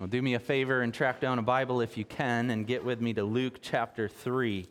Well, 0.00 0.08
do 0.08 0.20
me 0.20 0.34
a 0.34 0.40
favor 0.40 0.82
and 0.82 0.92
track 0.92 1.20
down 1.20 1.38
a 1.38 1.42
Bible 1.42 1.80
if 1.80 1.96
you 1.96 2.04
can 2.04 2.50
and 2.50 2.66
get 2.66 2.84
with 2.84 3.00
me 3.00 3.14
to 3.14 3.22
Luke 3.22 3.60
chapter 3.62 4.08
3. 4.08 4.66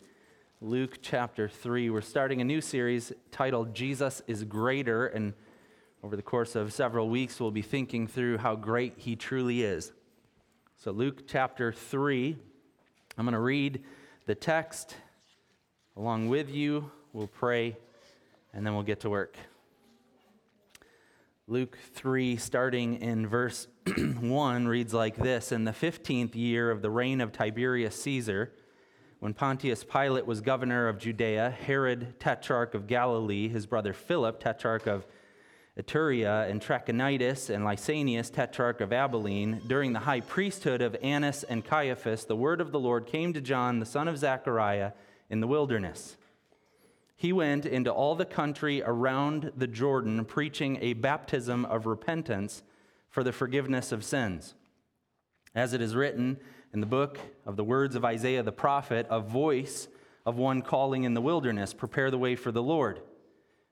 Luke 0.60 1.00
chapter 1.02 1.48
3. 1.48 1.90
We're 1.90 2.02
starting 2.02 2.42
a 2.42 2.44
new 2.44 2.60
series 2.60 3.14
titled 3.32 3.74
Jesus 3.74 4.22
is 4.28 4.44
Greater, 4.44 5.08
and 5.08 5.34
over 6.04 6.18
the 6.18 6.22
course 6.22 6.58
of 6.58 6.74
several 6.74 7.08
weeks, 7.08 7.40
we'll 7.40 7.52
be 7.52 7.62
thinking 7.62 8.06
through 8.06 8.40
how 8.40 8.58
great 8.58 8.96
he 8.98 9.16
truly 9.16 9.62
is. 9.62 9.94
So, 10.76 10.92
Luke 10.92 11.26
chapter 11.26 11.72
3, 11.72 12.36
I'm 13.18 13.24
going 13.24 13.32
to 13.32 13.40
read 13.40 13.82
the 14.26 14.36
text 14.36 14.98
along 15.96 16.28
with 16.28 16.50
you. 16.50 16.92
We'll 17.14 17.28
pray, 17.28 17.78
and 18.54 18.68
then 18.68 18.74
we'll 18.74 18.84
get 18.84 19.00
to 19.00 19.10
work. 19.10 19.38
Luke 21.48 21.78
3, 21.96 22.38
starting 22.38 23.02
in 23.02 23.28
verse 23.28 23.68
1, 23.98 24.66
reads 24.66 24.94
like 24.94 25.18
this 25.18 25.52
In 25.52 25.66
the 25.66 25.74
15th 25.74 26.36
year 26.36 26.72
of 26.72 26.82
the 26.82 26.90
reign 26.90 27.20
of 27.20 27.34
Tiberius 27.34 28.02
Caesar, 28.02 28.54
when 29.20 29.34
Pontius 29.34 29.84
Pilate 29.84 30.26
was 30.26 30.40
governor 30.40 30.88
of 30.88 31.00
Judea, 31.00 31.50
Herod, 31.50 32.18
tetrarch 32.18 32.74
of 32.74 32.88
Galilee, 32.88 33.50
his 33.50 33.66
brother 33.66 33.92
Philip, 33.92 34.40
tetrarch 34.40 34.88
of 34.88 35.06
Iturea, 35.78 36.50
and 36.50 36.62
Trachonitis, 36.62 37.54
and 37.54 37.66
Lysanias, 37.66 38.32
tetrarch 38.32 38.80
of 38.80 38.94
Abilene, 38.94 39.62
during 39.68 39.92
the 39.92 40.00
high 40.00 40.22
priesthood 40.22 40.82
of 40.82 40.96
Annas 41.04 41.44
and 41.44 41.66
Caiaphas, 41.66 42.24
the 42.24 42.38
word 42.38 42.62
of 42.62 42.72
the 42.72 42.80
Lord 42.80 43.06
came 43.06 43.34
to 43.34 43.42
John, 43.42 43.80
the 43.80 43.86
son 43.86 44.08
of 44.08 44.18
Zechariah, 44.18 44.94
in 45.30 45.42
the 45.42 45.48
wilderness 45.48 46.16
he 47.24 47.32
went 47.32 47.66
into 47.66 47.90
all 47.90 48.16
the 48.16 48.26
country 48.26 48.84
around 48.84 49.54
the 49.56 49.66
Jordan, 49.66 50.26
preaching 50.26 50.78
a 50.82 50.92
baptism 50.92 51.64
of 51.64 51.86
repentance 51.86 52.64
for 53.10 53.24
the 53.24 53.32
forgiveness 53.32 53.94
of 53.94 54.04
sins. 54.04 54.56
As 55.56 55.72
it 55.72 55.80
is 55.80 55.96
written 55.96 56.38
in 56.74 56.82
the 56.82 56.86
book 56.86 57.18
of 57.46 57.56
the 57.56 57.64
words 57.64 57.96
of 57.96 58.04
Isaiah 58.04 58.44
the 58.44 58.52
prophet, 58.52 59.08
a 59.10 59.22
voice 59.22 59.88
of 60.26 60.36
one 60.36 60.62
calling 60.62 61.06
in 61.06 61.14
the 61.14 61.22
wilderness, 61.22 61.74
Prepare 61.74 62.12
the 62.12 62.18
way 62.18 62.36
for 62.36 62.52
the 62.52 62.62
Lord. 62.62 63.00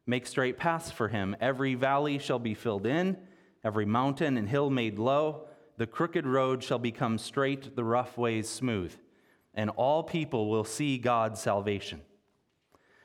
Make 0.08 0.28
straight 0.28 0.58
paths 0.58 0.90
for 0.90 1.10
him. 1.10 1.36
Every 1.42 1.76
valley 1.76 2.20
shall 2.20 2.40
be 2.40 2.54
filled 2.54 2.86
in, 2.86 3.18
every 3.66 3.86
mountain 3.86 4.38
and 4.38 4.48
hill 4.48 4.70
made 4.70 4.98
low. 4.98 5.50
The 5.76 5.88
crooked 5.88 6.26
road 6.26 6.64
shall 6.64 6.80
become 6.80 7.18
straight, 7.18 7.76
the 7.76 7.84
rough 7.84 8.18
ways 8.18 8.48
smooth, 8.48 8.96
and 9.54 9.70
all 9.72 10.04
people 10.04 10.50
will 10.50 10.64
see 10.64 10.98
God's 10.98 11.42
salvation. 11.42 12.00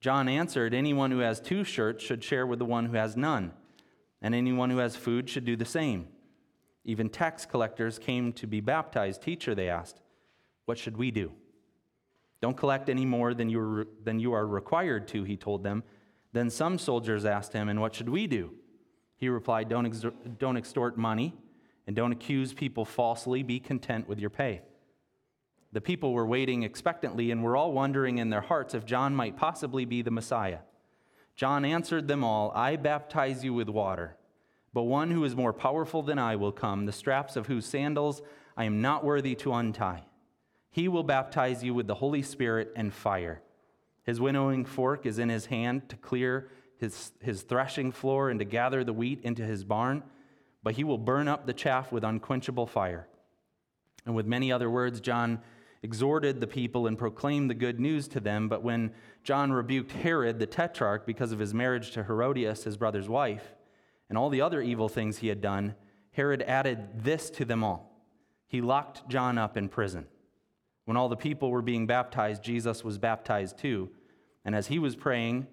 John 0.00 0.28
answered, 0.28 0.72
Anyone 0.72 1.10
who 1.10 1.18
has 1.18 1.40
two 1.40 1.62
shirts 1.62 2.02
should 2.02 2.24
share 2.24 2.46
with 2.46 2.58
the 2.58 2.64
one 2.64 2.86
who 2.86 2.96
has 2.96 3.16
none, 3.16 3.52
and 4.22 4.34
anyone 4.34 4.70
who 4.70 4.78
has 4.78 4.96
food 4.96 5.28
should 5.28 5.44
do 5.44 5.56
the 5.56 5.64
same. 5.64 6.08
Even 6.84 7.10
tax 7.10 7.44
collectors 7.44 7.98
came 7.98 8.32
to 8.32 8.46
be 8.46 8.60
baptized. 8.60 9.22
Teacher, 9.22 9.54
they 9.54 9.68
asked, 9.68 10.00
What 10.64 10.78
should 10.78 10.96
we 10.96 11.10
do? 11.10 11.32
Don't 12.40 12.56
collect 12.56 12.88
any 12.88 13.04
more 13.04 13.34
than 13.34 13.50
you, 13.50 13.60
are, 13.60 13.86
than 14.02 14.18
you 14.18 14.32
are 14.32 14.46
required 14.46 15.06
to, 15.08 15.24
he 15.24 15.36
told 15.36 15.62
them. 15.62 15.84
Then 16.32 16.48
some 16.48 16.78
soldiers 16.78 17.26
asked 17.26 17.52
him, 17.52 17.68
And 17.68 17.80
what 17.80 17.94
should 17.94 18.08
we 18.08 18.26
do? 18.26 18.54
He 19.16 19.28
replied, 19.28 19.68
Don't, 19.68 20.38
don't 20.38 20.56
extort 20.56 20.96
money, 20.96 21.34
and 21.86 21.94
don't 21.94 22.12
accuse 22.12 22.54
people 22.54 22.86
falsely. 22.86 23.42
Be 23.42 23.60
content 23.60 24.08
with 24.08 24.18
your 24.18 24.30
pay. 24.30 24.62
The 25.72 25.80
people 25.80 26.12
were 26.12 26.26
waiting 26.26 26.62
expectantly 26.62 27.30
and 27.30 27.42
were 27.42 27.56
all 27.56 27.72
wondering 27.72 28.18
in 28.18 28.30
their 28.30 28.40
hearts 28.40 28.74
if 28.74 28.84
John 28.84 29.14
might 29.14 29.36
possibly 29.36 29.84
be 29.84 30.02
the 30.02 30.10
Messiah. 30.10 30.60
John 31.36 31.64
answered 31.64 32.08
them 32.08 32.24
all 32.24 32.52
I 32.54 32.76
baptize 32.76 33.44
you 33.44 33.54
with 33.54 33.68
water, 33.68 34.16
but 34.72 34.82
one 34.82 35.10
who 35.10 35.24
is 35.24 35.36
more 35.36 35.52
powerful 35.52 36.02
than 36.02 36.18
I 36.18 36.36
will 36.36 36.52
come, 36.52 36.86
the 36.86 36.92
straps 36.92 37.36
of 37.36 37.46
whose 37.46 37.66
sandals 37.66 38.20
I 38.56 38.64
am 38.64 38.82
not 38.82 39.04
worthy 39.04 39.34
to 39.36 39.52
untie. 39.52 40.04
He 40.70 40.88
will 40.88 41.02
baptize 41.02 41.64
you 41.64 41.72
with 41.72 41.86
the 41.86 41.94
Holy 41.94 42.22
Spirit 42.22 42.72
and 42.76 42.92
fire. 42.92 43.42
His 44.04 44.20
winnowing 44.20 44.64
fork 44.64 45.06
is 45.06 45.18
in 45.18 45.28
his 45.28 45.46
hand 45.46 45.88
to 45.88 45.96
clear 45.96 46.48
his, 46.78 47.12
his 47.20 47.42
threshing 47.42 47.92
floor 47.92 48.30
and 48.30 48.38
to 48.40 48.44
gather 48.44 48.82
the 48.82 48.92
wheat 48.92 49.20
into 49.22 49.44
his 49.44 49.64
barn, 49.64 50.02
but 50.62 50.74
he 50.74 50.84
will 50.84 50.98
burn 50.98 51.28
up 51.28 51.46
the 51.46 51.52
chaff 51.52 51.92
with 51.92 52.04
unquenchable 52.04 52.66
fire. 52.66 53.06
And 54.06 54.14
with 54.14 54.26
many 54.26 54.50
other 54.50 54.70
words, 54.70 55.00
John 55.00 55.40
exhorted 55.82 56.40
the 56.40 56.46
people 56.46 56.86
and 56.86 56.98
proclaimed 56.98 57.48
the 57.48 57.54
good 57.54 57.80
news 57.80 58.06
to 58.08 58.20
them. 58.20 58.48
But 58.48 58.62
when 58.62 58.92
John 59.24 59.52
rebuked 59.52 59.92
Herod 59.92 60.38
the 60.38 60.46
tetrarch 60.46 61.06
because 61.06 61.32
of 61.32 61.38
his 61.38 61.54
marriage 61.54 61.92
to 61.92 62.04
Herodias, 62.04 62.64
his 62.64 62.76
brother's 62.76 63.08
wife, 63.08 63.54
and 64.08 64.18
all 64.18 64.28
the 64.28 64.42
other 64.42 64.60
evil 64.60 64.88
things 64.88 65.18
he 65.18 65.28
had 65.28 65.40
done, 65.40 65.74
Herod 66.12 66.42
added 66.42 67.04
this 67.04 67.30
to 67.30 67.44
them 67.44 67.64
all. 67.64 67.90
He 68.46 68.60
locked 68.60 69.08
John 69.08 69.38
up 69.38 69.56
in 69.56 69.68
prison. 69.68 70.06
When 70.84 70.96
all 70.96 71.08
the 71.08 71.16
people 71.16 71.50
were 71.50 71.62
being 71.62 71.86
baptized, 71.86 72.42
Jesus 72.42 72.82
was 72.82 72.98
baptized 72.98 73.58
too. 73.58 73.90
And 74.44 74.54
as 74.54 74.66
he 74.66 74.78
was 74.78 74.96
praying, 74.96 75.46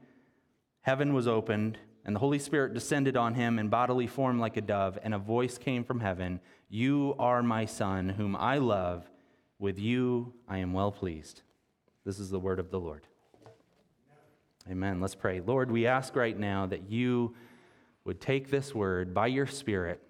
heaven 0.81 1.13
was 1.13 1.27
opened, 1.27 1.77
and 2.03 2.15
the 2.15 2.19
Holy 2.19 2.39
Spirit 2.39 2.73
descended 2.73 3.15
on 3.15 3.35
him 3.35 3.59
in 3.59 3.67
bodily 3.67 4.07
form 4.07 4.39
like 4.39 4.57
a 4.57 4.61
dove, 4.61 4.97
and 5.03 5.13
a 5.13 5.19
voice 5.19 5.57
came 5.57 5.83
from 5.83 5.99
heaven 5.99 6.39
You 6.69 7.15
are 7.19 7.43
my 7.43 7.65
Son, 7.65 8.09
whom 8.09 8.35
I 8.35 8.57
love 8.57 9.07
with 9.59 9.79
you 9.79 10.33
I 10.47 10.59
am 10.59 10.73
well 10.73 10.91
pleased. 10.91 11.41
This 12.05 12.19
is 12.19 12.29
the 12.29 12.39
word 12.39 12.59
of 12.59 12.71
the 12.71 12.79
Lord. 12.79 13.07
Amen. 14.69 14.99
Let's 14.99 15.15
pray. 15.15 15.39
Lord, 15.39 15.71
we 15.71 15.87
ask 15.87 16.15
right 16.15 16.37
now 16.37 16.65
that 16.65 16.89
you 16.89 17.35
would 18.03 18.19
take 18.19 18.49
this 18.49 18.75
word 18.75 19.13
by 19.13 19.27
your 19.27 19.47
Spirit 19.47 20.01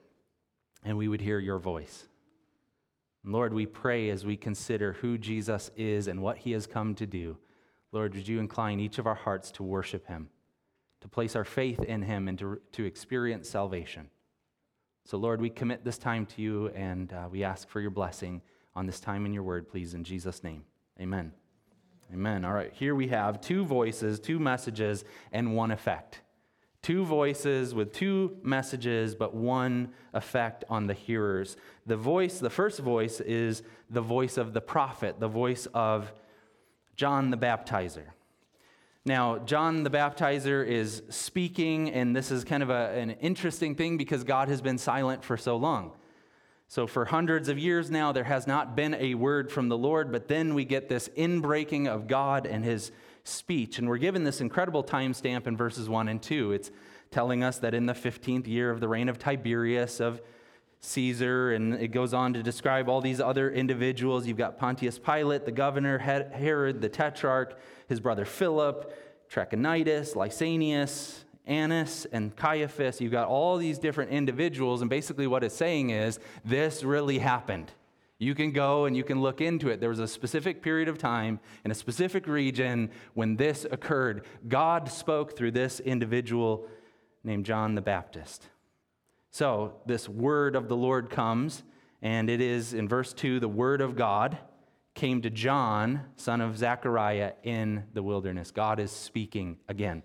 and 0.83 0.97
we 0.97 1.07
would 1.07 1.21
hear 1.21 1.39
your 1.39 1.59
voice. 1.59 2.07
Lord, 3.23 3.53
we 3.53 3.65
pray 3.65 4.09
as 4.09 4.25
we 4.25 4.37
consider 4.37 4.93
who 4.93 5.17
Jesus 5.17 5.69
is 5.75 6.07
and 6.07 6.21
what 6.21 6.37
he 6.37 6.53
has 6.53 6.65
come 6.65 6.95
to 6.95 7.05
do. 7.05 7.37
Lord, 7.91 8.15
would 8.15 8.27
you 8.27 8.39
incline 8.39 8.79
each 8.79 8.99
of 8.99 9.07
our 9.07 9.15
hearts 9.15 9.51
to 9.51 9.63
worship 9.63 10.07
him, 10.07 10.29
to 11.01 11.07
place 11.07 11.35
our 11.35 11.43
faith 11.43 11.83
in 11.83 12.01
him, 12.01 12.27
and 12.27 12.39
to, 12.39 12.61
to 12.73 12.85
experience 12.85 13.49
salvation. 13.49 14.09
So, 15.05 15.17
Lord, 15.17 15.41
we 15.41 15.49
commit 15.49 15.83
this 15.83 15.97
time 15.97 16.25
to 16.27 16.41
you 16.41 16.67
and 16.69 17.11
uh, 17.11 17.27
we 17.29 17.43
ask 17.43 17.67
for 17.69 17.81
your 17.81 17.91
blessing 17.91 18.41
on 18.77 18.85
this 18.85 18.99
time 18.99 19.25
in 19.25 19.33
your 19.33 19.41
word, 19.41 19.67
please, 19.67 19.95
in 19.95 20.03
Jesus' 20.03 20.43
name. 20.43 20.63
Amen. 21.01 21.31
Amen. 22.13 22.45
All 22.45 22.53
right, 22.53 22.71
here 22.71 22.93
we 22.93 23.07
have 23.07 23.41
two 23.41 23.65
voices, 23.65 24.19
two 24.19 24.37
messages, 24.37 25.03
and 25.31 25.55
one 25.55 25.71
effect. 25.71 26.21
Two 26.83 27.03
voices 27.03 27.73
with 27.73 27.91
two 27.91 28.37
messages, 28.43 29.15
but 29.15 29.33
one 29.33 29.89
effect 30.13 30.63
on 30.69 30.85
the 30.85 30.93
hearers. 30.93 31.57
The 31.87 31.97
voice, 31.97 32.37
the 32.37 32.51
first 32.51 32.79
voice, 32.79 33.19
is 33.19 33.63
the 33.89 33.99
voice 33.99 34.37
of 34.37 34.53
the 34.53 34.61
prophet, 34.61 35.19
the 35.19 35.27
voice 35.27 35.65
of 35.73 36.13
John 36.95 37.31
the 37.31 37.37
Baptizer. 37.37 38.11
Now, 39.05 39.39
John 39.39 39.83
the 39.83 39.89
Baptizer 39.89 40.63
is 40.63 41.01
speaking, 41.09 41.89
and 41.89 42.15
this 42.15 42.29
is 42.29 42.43
kind 42.43 42.61
of 42.61 42.69
a, 42.69 42.91
an 42.91 43.09
interesting 43.21 43.73
thing 43.73 43.97
because 43.97 44.23
God 44.23 44.49
has 44.49 44.61
been 44.61 44.77
silent 44.77 45.23
for 45.23 45.35
so 45.35 45.57
long. 45.57 45.93
So, 46.69 46.85
for 46.85 47.05
hundreds 47.05 47.47
of 47.47 47.57
years 47.57 47.89
now, 47.89 48.11
there 48.11 48.25
has 48.25 48.45
not 48.45 48.75
been 48.75 48.93
a 48.95 49.15
word 49.15 49.51
from 49.51 49.69
the 49.69 49.77
Lord, 49.77 50.11
but 50.11 50.27
then 50.27 50.53
we 50.53 50.65
get 50.65 50.89
this 50.89 51.07
inbreaking 51.15 51.87
of 51.87 52.07
God 52.07 52.45
and 52.45 52.65
his 52.65 52.91
speech. 53.23 53.79
And 53.79 53.87
we're 53.87 53.97
given 53.97 54.25
this 54.25 54.41
incredible 54.41 54.83
timestamp 54.83 55.47
in 55.47 55.55
verses 55.55 55.87
1 55.87 56.09
and 56.09 56.21
2. 56.21 56.51
It's 56.51 56.71
telling 57.09 57.41
us 57.41 57.59
that 57.59 57.73
in 57.73 57.85
the 57.85 57.93
15th 57.93 58.47
year 58.47 58.69
of 58.69 58.81
the 58.81 58.87
reign 58.89 59.07
of 59.07 59.17
Tiberius, 59.17 60.01
of 60.01 60.21
Caesar, 60.81 61.53
and 61.53 61.73
it 61.75 61.89
goes 61.89 62.13
on 62.13 62.33
to 62.33 62.43
describe 62.43 62.89
all 62.89 62.99
these 63.01 63.21
other 63.21 63.49
individuals. 63.49 64.27
You've 64.27 64.37
got 64.37 64.57
Pontius 64.57 64.99
Pilate, 64.99 65.45
the 65.45 65.51
governor, 65.51 65.97
Herod, 65.97 66.81
the 66.81 66.89
tetrarch, 66.89 67.57
his 67.87 67.99
brother 67.99 68.25
Philip, 68.25 68.93
Trachonitis, 69.31 70.15
Lysanias, 70.15 71.23
Annas 71.47 72.05
and 72.11 72.35
Caiaphas, 72.35 73.01
you've 73.01 73.11
got 73.11 73.27
all 73.27 73.57
these 73.57 73.79
different 73.79 74.11
individuals, 74.11 74.81
and 74.81 74.89
basically 74.89 75.27
what 75.27 75.43
it's 75.43 75.55
saying 75.55 75.89
is 75.89 76.19
this 76.45 76.83
really 76.83 77.19
happened. 77.19 77.71
You 78.19 78.33
can 78.33 78.51
go 78.51 78.85
and 78.85 78.97
you 78.97 79.03
can 79.03 79.21
look 79.21 79.41
into 79.41 79.69
it. 79.69 79.79
There 79.79 79.89
was 79.89 79.99
a 79.99 80.07
specific 80.07 80.61
period 80.61 80.87
of 80.87 80.97
time 80.97 81.39
in 81.63 81.71
a 81.71 81.75
specific 81.75 82.27
region 82.27 82.89
when 83.13 83.35
this 83.35 83.65
occurred. 83.69 84.25
God 84.47 84.89
spoke 84.89 85.37
through 85.37 85.51
this 85.51 85.79
individual 85.79 86.67
named 87.23 87.45
John 87.45 87.75
the 87.75 87.81
Baptist. 87.81 88.47
So, 89.29 89.75
this 89.85 90.09
word 90.09 90.55
of 90.55 90.67
the 90.67 90.75
Lord 90.75 91.09
comes, 91.09 91.63
And 92.01 92.29
it 92.29 92.41
is 92.41 92.73
in 92.73 92.87
verse 92.87 93.13
2 93.13 93.39
the 93.39 93.47
word 93.47 93.81
of 93.81 93.95
God 93.95 94.37
came 94.95 95.21
to 95.21 95.29
John, 95.29 96.01
son 96.15 96.41
of 96.41 96.57
Zechariah, 96.57 97.33
in 97.43 97.83
the 97.93 98.01
wilderness. 98.01 98.49
God 98.49 98.79
is 98.79 98.91
speaking 98.91 99.57
again. 99.67 100.01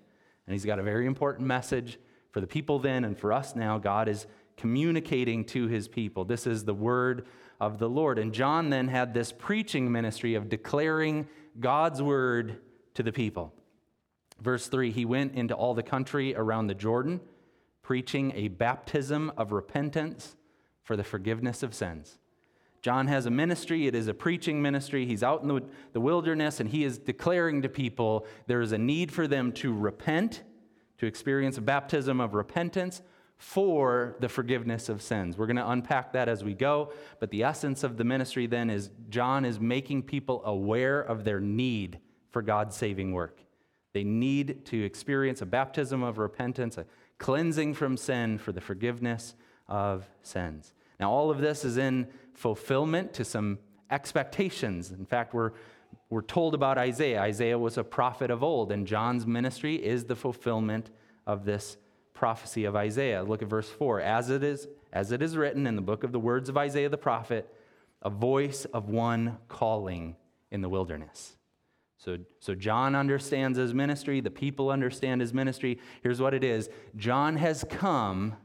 And 0.47 0.55
he's 0.55 0.65
got 0.65 0.79
a 0.79 0.83
very 0.83 1.07
important 1.07 1.47
message 1.47 1.99
for 2.31 2.41
the 2.41 2.47
people 2.47 2.79
then 2.79 3.05
and 3.05 3.17
for 3.17 3.33
us 3.33 3.55
now. 3.55 3.79
God 3.79 4.09
is 4.09 4.27
communicating 4.57 5.45
to 5.47 5.69
his 5.69 5.89
people. 5.89 6.25
This 6.25 6.47
is 6.47 6.65
the 6.65 6.75
word 6.75 7.27
of 7.61 7.79
the 7.79 7.89
Lord. 7.89 8.19
And 8.19 8.33
John 8.33 8.71
then 8.71 8.89
had 8.89 9.15
this 9.15 9.33
preaching 9.33 9.91
ministry 9.91 10.35
of 10.35 10.49
declaring 10.49 11.29
God's 11.61 12.03
word 12.03 12.61
to 12.95 13.03
the 13.03 13.13
people. 13.13 13.53
Verse 14.41 14.67
3 14.67 14.91
He 14.91 15.05
went 15.05 15.35
into 15.35 15.55
all 15.55 15.75
the 15.75 15.83
country 15.83 16.35
around 16.35 16.67
the 16.67 16.75
Jordan, 16.75 17.21
preaching 17.83 18.33
a 18.35 18.49
baptism 18.49 19.33
of 19.37 19.53
repentance 19.53 20.37
for 20.83 20.97
the 20.97 21.05
forgiveness 21.05 21.63
of 21.63 21.75
sins. 21.75 22.19
John 22.83 23.07
has 23.07 23.27
a 23.27 23.31
ministry, 23.31 23.87
it 23.87 23.95
is 23.95 24.09
a 24.09 24.15
preaching 24.15 24.61
ministry. 24.61 25.07
He's 25.07 25.23
out 25.23 25.43
in 25.43 25.49
the, 25.49 25.63
the 25.93 26.01
wilderness 26.01 26.59
and 26.59 26.69
he 26.69 26.83
is 26.83 26.99
declaring 26.99 27.63
to 27.63 27.69
people 27.69 28.27
there 28.49 28.61
is 28.61 28.73
a 28.73 28.79
need 28.79 29.13
for 29.13 29.29
them 29.29 29.53
to 29.53 29.73
repent, 29.73 30.43
to 30.99 31.07
experience 31.07 31.57
a 31.59 31.63
baptism 31.63 32.21
of 32.21 32.35
repentance 32.35 33.03
for 33.37 34.17
the 34.21 34.29
forgiveness 34.29 34.89
of 34.89 35.01
sins. 35.01 35.39
We're 35.39 35.47
going 35.47 35.57
to 35.57 35.69
unpack 35.69 36.13
that 36.13 36.29
as 36.29 36.43
we 36.43 36.55
go, 36.55 36.93
but 37.21 37.31
the 37.31 37.45
essence 37.45 37.85
of 37.85 37.97
the 37.97 38.05
ministry 38.05 38.47
then 38.47 38.69
is 38.69 38.91
John 39.09 39.45
is 39.45 39.61
making 39.61 40.03
people 40.03 40.43
aware 40.45 41.01
of 41.01 41.25
their 41.25 41.41
need 41.41 41.99
for 42.31 42.43
God's 42.43 42.77
saving 42.77 43.13
work. 43.13 43.41
They 43.93 44.05
need 44.05 44.65
to 44.67 44.85
experience 44.85 45.41
a 45.43 45.47
baptism 45.47 46.03
of 46.03 46.19
repentance, 46.19 46.79
a 46.79 46.87
cleansing 47.19 47.75
from 47.75 47.97
sin 47.97 48.39
for 48.39 48.53
the 48.53 48.61
forgiveness 48.61 49.35
of 49.69 50.09
sins. 50.23 50.73
Now, 51.03 51.11
all 51.11 51.33
of 51.33 51.41
this 51.41 51.65
is 51.65 51.79
in 51.79 52.07
fulfillment 52.33 53.13
to 53.15 53.25
some 53.25 53.59
expectations. 53.91 54.93
In 54.93 55.05
fact, 55.05 55.35
we're, 55.35 55.51
we're 56.11 56.23
told 56.23 56.55
about 56.55 56.79
Isaiah. 56.79 57.21
Isaiah 57.21 57.59
was 57.59 57.77
a 57.77 57.83
prophet 57.83 58.31
of 58.31 58.45
old, 58.45 58.71
and 58.71 58.87
John's 58.87 59.27
ministry 59.27 59.85
is 59.85 60.05
the 60.05 60.15
fulfillment 60.15 60.93
of 61.27 61.45
this 61.45 61.77
prophecy 62.15 62.67
of 62.67 62.77
Isaiah. 62.77 63.25
Look 63.25 63.43
at 63.43 63.49
verse 63.49 63.69
4. 63.69 64.01
As 64.01 64.31
it 64.31 64.45
is, 64.45 64.69
as 64.93 65.11
it 65.11 65.23
is 65.23 65.37
written 65.37 65.67
in 65.67 65.75
the 65.75 65.83
book 65.83 66.05
of 66.05 66.13
the 66.13 66.21
words 66.21 66.49
of 66.49 66.57
Isaiah 66.57 66.89
the 66.89 66.97
prophet, 66.97 67.53
a 68.01 68.09
voice 68.09 68.65
of 68.67 68.89
one 68.89 69.39
calling 69.49 70.15
in 70.53 70.61
the 70.61 70.69
wilderness. 70.69 71.35
So, 71.97 72.19
so 72.39 72.55
John 72.55 72.95
understands 72.95 73.59
his 73.59 73.75
ministry, 73.75 74.21
the 74.21 74.31
people 74.31 74.71
understand 74.71 75.21
his 75.21 75.35
ministry. 75.35 75.81
Here's 76.05 76.21
what 76.21 76.33
it 76.33 76.45
is 76.45 76.71
John 76.95 77.39
has 77.39 77.65
come 77.69 78.37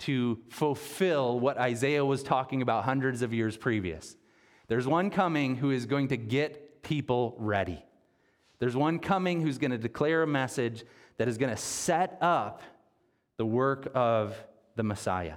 to 0.00 0.38
fulfill 0.48 1.40
what 1.40 1.58
Isaiah 1.58 2.04
was 2.04 2.22
talking 2.22 2.62
about 2.62 2.84
hundreds 2.84 3.22
of 3.22 3.32
years 3.32 3.56
previous. 3.56 4.16
There's 4.68 4.86
one 4.86 5.10
coming 5.10 5.56
who 5.56 5.70
is 5.70 5.86
going 5.86 6.08
to 6.08 6.16
get 6.16 6.82
people 6.82 7.34
ready. 7.38 7.84
There's 8.58 8.76
one 8.76 8.98
coming 8.98 9.40
who's 9.40 9.58
going 9.58 9.70
to 9.70 9.78
declare 9.78 10.22
a 10.22 10.26
message 10.26 10.84
that 11.16 11.28
is 11.28 11.38
going 11.38 11.50
to 11.50 11.60
set 11.60 12.18
up 12.20 12.62
the 13.36 13.46
work 13.46 13.90
of 13.94 14.36
the 14.76 14.82
Messiah. 14.82 15.36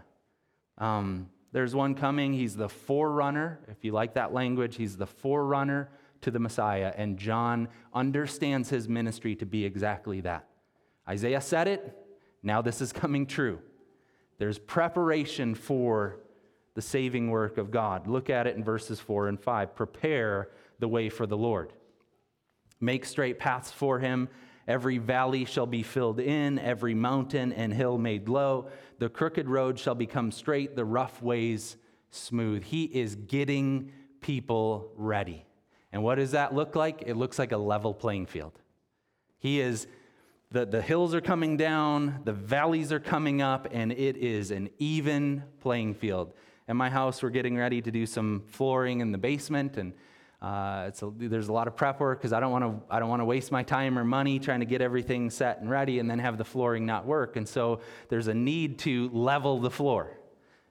Um, 0.78 1.30
there's 1.52 1.76
one 1.76 1.96
coming. 1.96 2.34
He's 2.34 2.56
the 2.56 2.70
forerunner. 2.70 3.60
If 3.68 3.84
you 3.84 3.92
like 3.92 4.14
that 4.14 4.34
language, 4.34 4.76
he's 4.76 4.98
the 4.98 5.08
forerunner 5.08 5.90
to 6.22 6.32
the 6.32 6.40
Messiah. 6.40 6.94
And 6.96 7.18
John 7.18 7.68
understands 7.94 8.70
his 8.70 8.88
ministry 8.88 9.36
to 9.36 9.46
be 9.46 9.66
exactly 9.66 10.22
that. 10.22 10.48
Isaiah 11.08 11.42
said 11.42 11.68
it. 11.68 11.98
Now 12.44 12.62
this 12.62 12.82
is 12.82 12.94
coming 12.94 13.26
true. 13.26 13.60
There's 14.42 14.58
preparation 14.58 15.54
for 15.54 16.18
the 16.74 16.82
saving 16.82 17.30
work 17.30 17.60
of 17.60 17.70
God. 17.70 18.08
Look 18.08 18.32
at 18.32 18.48
it 18.48 18.56
in 18.56 18.64
verses 18.64 19.00
4 19.00 19.28
and 19.28 19.40
5. 19.40 19.76
Prepare 19.76 20.50
the 20.80 20.88
way 20.88 21.10
for 21.10 21.28
the 21.28 21.38
Lord. 21.38 21.74
Make 22.80 23.06
straight 23.06 23.38
paths 23.38 23.72
for 23.72 24.00
him. 24.00 24.30
Every 24.68 24.98
valley 24.98 25.46
shall 25.46 25.68
be 25.68 25.84
filled 25.84 26.20
in, 26.20 26.58
every 26.58 26.96
mountain 26.96 27.54
and 27.54 27.72
hill 27.72 28.00
made 28.00 28.28
low. 28.28 28.70
The 28.98 29.10
crooked 29.10 29.48
road 29.48 29.78
shall 29.78 29.94
become 29.94 30.32
straight, 30.32 30.76
the 30.76 30.86
rough 30.86 31.22
ways 31.22 31.78
smooth. 32.10 32.64
He 32.64 32.86
is 32.86 33.14
getting 33.14 33.92
people 34.22 34.92
ready. 34.96 35.46
And 35.92 36.02
what 36.02 36.16
does 36.16 36.32
that 36.32 36.56
look 36.56 36.76
like? 36.76 37.04
It 37.06 37.16
looks 37.16 37.38
like 37.38 37.52
a 37.52 37.58
level 37.58 37.94
playing 37.94 38.26
field. 38.26 38.60
He 39.38 39.62
is 39.62 39.86
the, 40.52 40.66
the 40.66 40.82
hills 40.82 41.16
are 41.16 41.22
coming 41.22 41.56
down, 41.56 42.22
the 42.26 42.34
valleys 42.34 42.92
are 42.92 43.00
coming 43.00 43.42
up, 43.42 43.68
and 43.72 43.92
it 43.92 44.18
is 44.18 44.52
an 44.52 44.70
even 44.80 45.44
playing 45.62 45.94
field. 45.94 46.34
At 46.68 46.76
my 46.76 46.90
house, 46.90 47.24
we're 47.24 47.30
getting 47.30 47.58
ready 47.58 47.82
to 47.82 47.90
do 47.90 48.06
some 48.06 48.44
flooring 48.48 49.00
in 49.00 49.12
the 49.12 49.18
basement, 49.18 49.78
and 49.78 49.94
uh, 50.42 50.92
a, 51.02 51.12
there's 51.18 51.48
a 51.48 51.54
lot 51.54 51.68
of 51.68 51.76
prep 51.76 52.00
work 52.00 52.20
because 52.20 52.34
I 52.34 52.40
don't 52.40 52.52
want 52.52 52.64
to 52.66 52.94
I 52.94 53.00
don't 53.00 53.10
want 53.10 53.22
to 53.22 53.26
waste 53.26 53.52
my 53.52 53.62
time 53.62 53.98
or 53.98 54.04
money 54.04 54.40
trying 54.40 54.60
to 54.62 54.66
get 54.66 54.82
everything 54.82 55.30
set 55.30 55.62
and 55.62 55.70
ready 55.70 56.00
and 56.00 56.10
then 56.10 56.18
have 56.20 56.38
the 56.38 56.44
flooring 56.44 56.86
not 56.86 57.06
work. 57.06 57.36
And 57.36 57.48
so 57.48 57.82
there's 58.10 58.28
a 58.28 58.34
need 58.34 58.80
to 58.80 59.10
level 59.14 59.60
the 59.60 59.70
floor. 59.70 60.18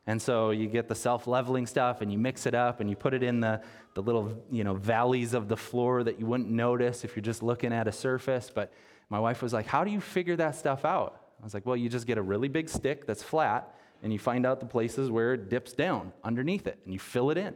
And 0.09 0.21
so 0.21 0.51
you 0.51 0.67
get 0.67 0.89
the 0.89 0.95
self-leveling 0.95 1.67
stuff 1.67 2.01
and 2.01 2.11
you 2.11 2.19
mix 2.19 2.47
it 2.47 2.55
up 2.55 2.81
and 2.81 2.91
you 2.91 2.97
put 2.97 3.15
it 3.15 3.23
in 3.23 3.39
the, 3.39 3.63
the 3.95 4.03
little 4.03 4.43
you 4.51 4.65
know 4.65 4.75
valleys 4.75 5.35
of 5.35 5.47
the 5.47 5.57
floor 5.57 6.03
that 6.03 6.19
you 6.19 6.27
wouldn't 6.27 6.51
notice 6.51 7.05
if 7.05 7.15
you're 7.15 7.23
just 7.23 7.43
looking 7.43 7.73
at 7.73 7.87
a 7.87 7.93
surface. 7.93 8.51
But 8.53 8.73
my 9.11 9.19
wife 9.19 9.43
was 9.43 9.53
like, 9.53 9.67
How 9.67 9.85
do 9.85 9.91
you 9.91 10.01
figure 10.01 10.37
that 10.37 10.57
stuff 10.57 10.85
out? 10.85 11.21
I 11.41 11.45
was 11.45 11.53
like, 11.53 11.67
Well, 11.67 11.77
you 11.77 11.89
just 11.89 12.07
get 12.07 12.17
a 12.17 12.23
really 12.23 12.49
big 12.49 12.69
stick 12.69 13.07
that's 13.07 13.23
flat 13.23 13.75
and 14.03 14.13
you 14.13 14.19
find 14.19 14.47
out 14.47 14.61
the 14.61 14.67
places 14.67 15.11
where 15.11 15.35
it 15.35 15.51
dips 15.51 15.73
down 15.73 16.13
underneath 16.25 16.67
it 16.67 16.79
and 16.85 16.93
you 16.93 16.99
fill 16.99 17.31
it 17.31 17.37
in. 17.37 17.55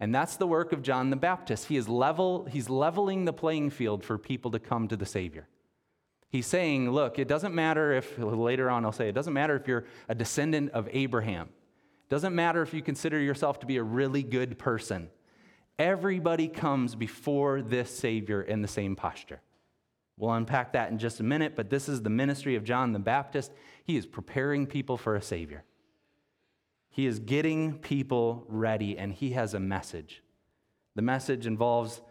And 0.00 0.12
that's 0.12 0.36
the 0.36 0.48
work 0.48 0.72
of 0.72 0.82
John 0.82 1.10
the 1.10 1.16
Baptist. 1.16 1.66
He 1.68 1.76
is 1.76 1.88
level, 1.88 2.46
he's 2.50 2.68
leveling 2.68 3.24
the 3.24 3.32
playing 3.32 3.70
field 3.70 4.04
for 4.04 4.18
people 4.18 4.50
to 4.50 4.58
come 4.58 4.88
to 4.88 4.96
the 4.96 5.06
Savior. 5.06 5.46
He's 6.28 6.46
saying, 6.46 6.90
look, 6.90 7.18
it 7.18 7.28
doesn't 7.28 7.54
matter 7.54 7.92
if, 7.92 8.18
later 8.18 8.70
on 8.70 8.84
I'll 8.84 8.92
say, 8.92 9.08
it 9.08 9.14
doesn't 9.14 9.34
matter 9.34 9.54
if 9.54 9.68
you're 9.68 9.84
a 10.08 10.14
descendant 10.14 10.72
of 10.72 10.88
Abraham. 10.90 11.46
It 11.46 12.08
doesn't 12.08 12.34
matter 12.34 12.62
if 12.62 12.74
you 12.74 12.82
consider 12.82 13.20
yourself 13.20 13.60
to 13.60 13.66
be 13.66 13.76
a 13.76 13.82
really 13.82 14.22
good 14.22 14.58
person. 14.58 15.08
Everybody 15.78 16.48
comes 16.48 16.94
before 16.94 17.62
this 17.62 17.96
Savior 17.96 18.42
in 18.42 18.62
the 18.62 18.68
same 18.68 18.96
posture. 18.96 19.40
We'll 20.22 20.34
unpack 20.34 20.74
that 20.74 20.88
in 20.92 20.98
just 20.98 21.18
a 21.18 21.24
minute, 21.24 21.56
but 21.56 21.68
this 21.68 21.88
is 21.88 22.02
the 22.02 22.08
ministry 22.08 22.54
of 22.54 22.62
John 22.62 22.92
the 22.92 23.00
Baptist. 23.00 23.50
He 23.82 23.96
is 23.96 24.06
preparing 24.06 24.68
people 24.68 24.96
for 24.96 25.16
a 25.16 25.20
Savior. 25.20 25.64
He 26.90 27.06
is 27.06 27.18
getting 27.18 27.78
people 27.78 28.44
ready, 28.46 28.96
and 28.96 29.12
he 29.12 29.32
has 29.32 29.52
a 29.52 29.58
message. 29.58 30.22
The 30.94 31.02
message 31.02 31.44
involves 31.44 32.02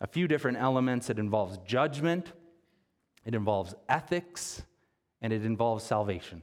a 0.00 0.08
few 0.08 0.26
different 0.26 0.58
elements 0.58 1.08
it 1.08 1.20
involves 1.20 1.58
judgment, 1.58 2.32
it 3.24 3.32
involves 3.32 3.76
ethics, 3.88 4.64
and 5.20 5.32
it 5.32 5.44
involves 5.44 5.84
salvation. 5.84 6.42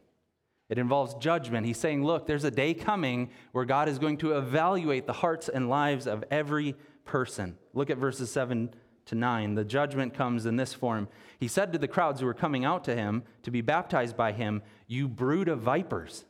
It 0.70 0.78
involves 0.78 1.16
judgment. 1.16 1.66
He's 1.66 1.78
saying, 1.78 2.02
Look, 2.02 2.28
there's 2.28 2.46
a 2.46 2.52
day 2.52 2.74
coming 2.74 3.32
where 3.52 3.66
God 3.66 3.90
is 3.90 4.00
going 4.00 4.20
to 4.20 4.38
evaluate 4.38 5.06
the 5.06 5.12
hearts 5.12 5.50
and 5.50 5.68
lives 5.68 6.08
of 6.08 6.24
every 6.32 6.76
person. 7.04 7.58
Look 7.74 7.90
at 7.90 7.98
verses 7.98 8.32
7 8.32 8.74
to 9.10 9.16
9, 9.16 9.56
the 9.56 9.64
judgment 9.64 10.14
comes 10.14 10.46
in 10.46 10.56
this 10.56 10.74
form. 10.74 11.08
He 11.40 11.48
said 11.48 11.74
to 11.74 11.80
the 11.80 11.88
crowds 11.88 12.20
who 12.20 12.26
were 12.26 12.34
coming 12.34 12.66
out 12.66 12.84
to 12.86 12.96
him 12.96 13.24
to 13.44 13.52
be 13.52 13.62
baptized 13.62 14.16
by 14.16 14.32
him, 14.32 14.62
You 14.88 15.08
brood 15.08 15.48
of 15.48 15.60
vipers, 15.60 16.26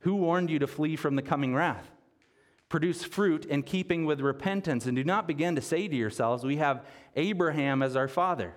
who 0.00 0.16
warned 0.16 0.50
you 0.50 0.58
to 0.58 0.66
flee 0.66 0.96
from 0.96 1.16
the 1.16 1.22
coming 1.22 1.54
wrath? 1.54 1.90
Produce 2.68 3.04
fruit 3.04 3.44
in 3.44 3.62
keeping 3.62 4.06
with 4.06 4.20
repentance, 4.20 4.86
and 4.86 4.96
do 4.96 5.04
not 5.04 5.28
begin 5.28 5.54
to 5.54 5.62
say 5.62 5.86
to 5.86 5.94
yourselves, 5.94 6.44
We 6.44 6.56
have 6.56 6.84
Abraham 7.14 7.82
as 7.82 7.94
our 7.94 8.08
father. 8.08 8.54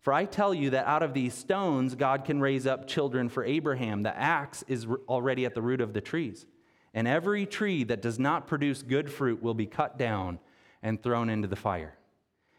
For 0.00 0.12
I 0.12 0.24
tell 0.24 0.54
you 0.54 0.70
that 0.70 0.86
out 0.86 1.02
of 1.02 1.14
these 1.14 1.34
stones 1.34 1.94
God 1.94 2.24
can 2.24 2.40
raise 2.40 2.66
up 2.66 2.86
children 2.86 3.28
for 3.28 3.44
Abraham. 3.44 4.04
The 4.04 4.16
axe 4.16 4.64
is 4.68 4.86
already 5.08 5.44
at 5.44 5.54
the 5.54 5.62
root 5.62 5.80
of 5.80 5.94
the 5.94 6.00
trees. 6.00 6.46
And 6.94 7.08
every 7.08 7.44
tree 7.44 7.84
that 7.84 8.02
does 8.02 8.18
not 8.18 8.46
produce 8.46 8.82
good 8.82 9.12
fruit 9.12 9.42
will 9.42 9.54
be 9.54 9.66
cut 9.66 9.98
down 9.98 10.38
and 10.82 11.02
thrown 11.02 11.28
into 11.28 11.48
the 11.48 11.56
fire. 11.56 11.98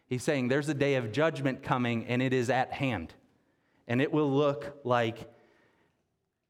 He's 0.07 0.23
saying 0.23 0.47
there's 0.47 0.69
a 0.69 0.73
day 0.73 0.95
of 0.95 1.11
judgment 1.11 1.61
coming 1.61 2.05
and 2.05 2.21
it 2.21 2.33
is 2.33 2.49
at 2.49 2.71
hand. 2.71 3.13
And 3.87 4.01
it 4.01 4.11
will 4.11 4.31
look 4.31 4.79
like 4.83 5.29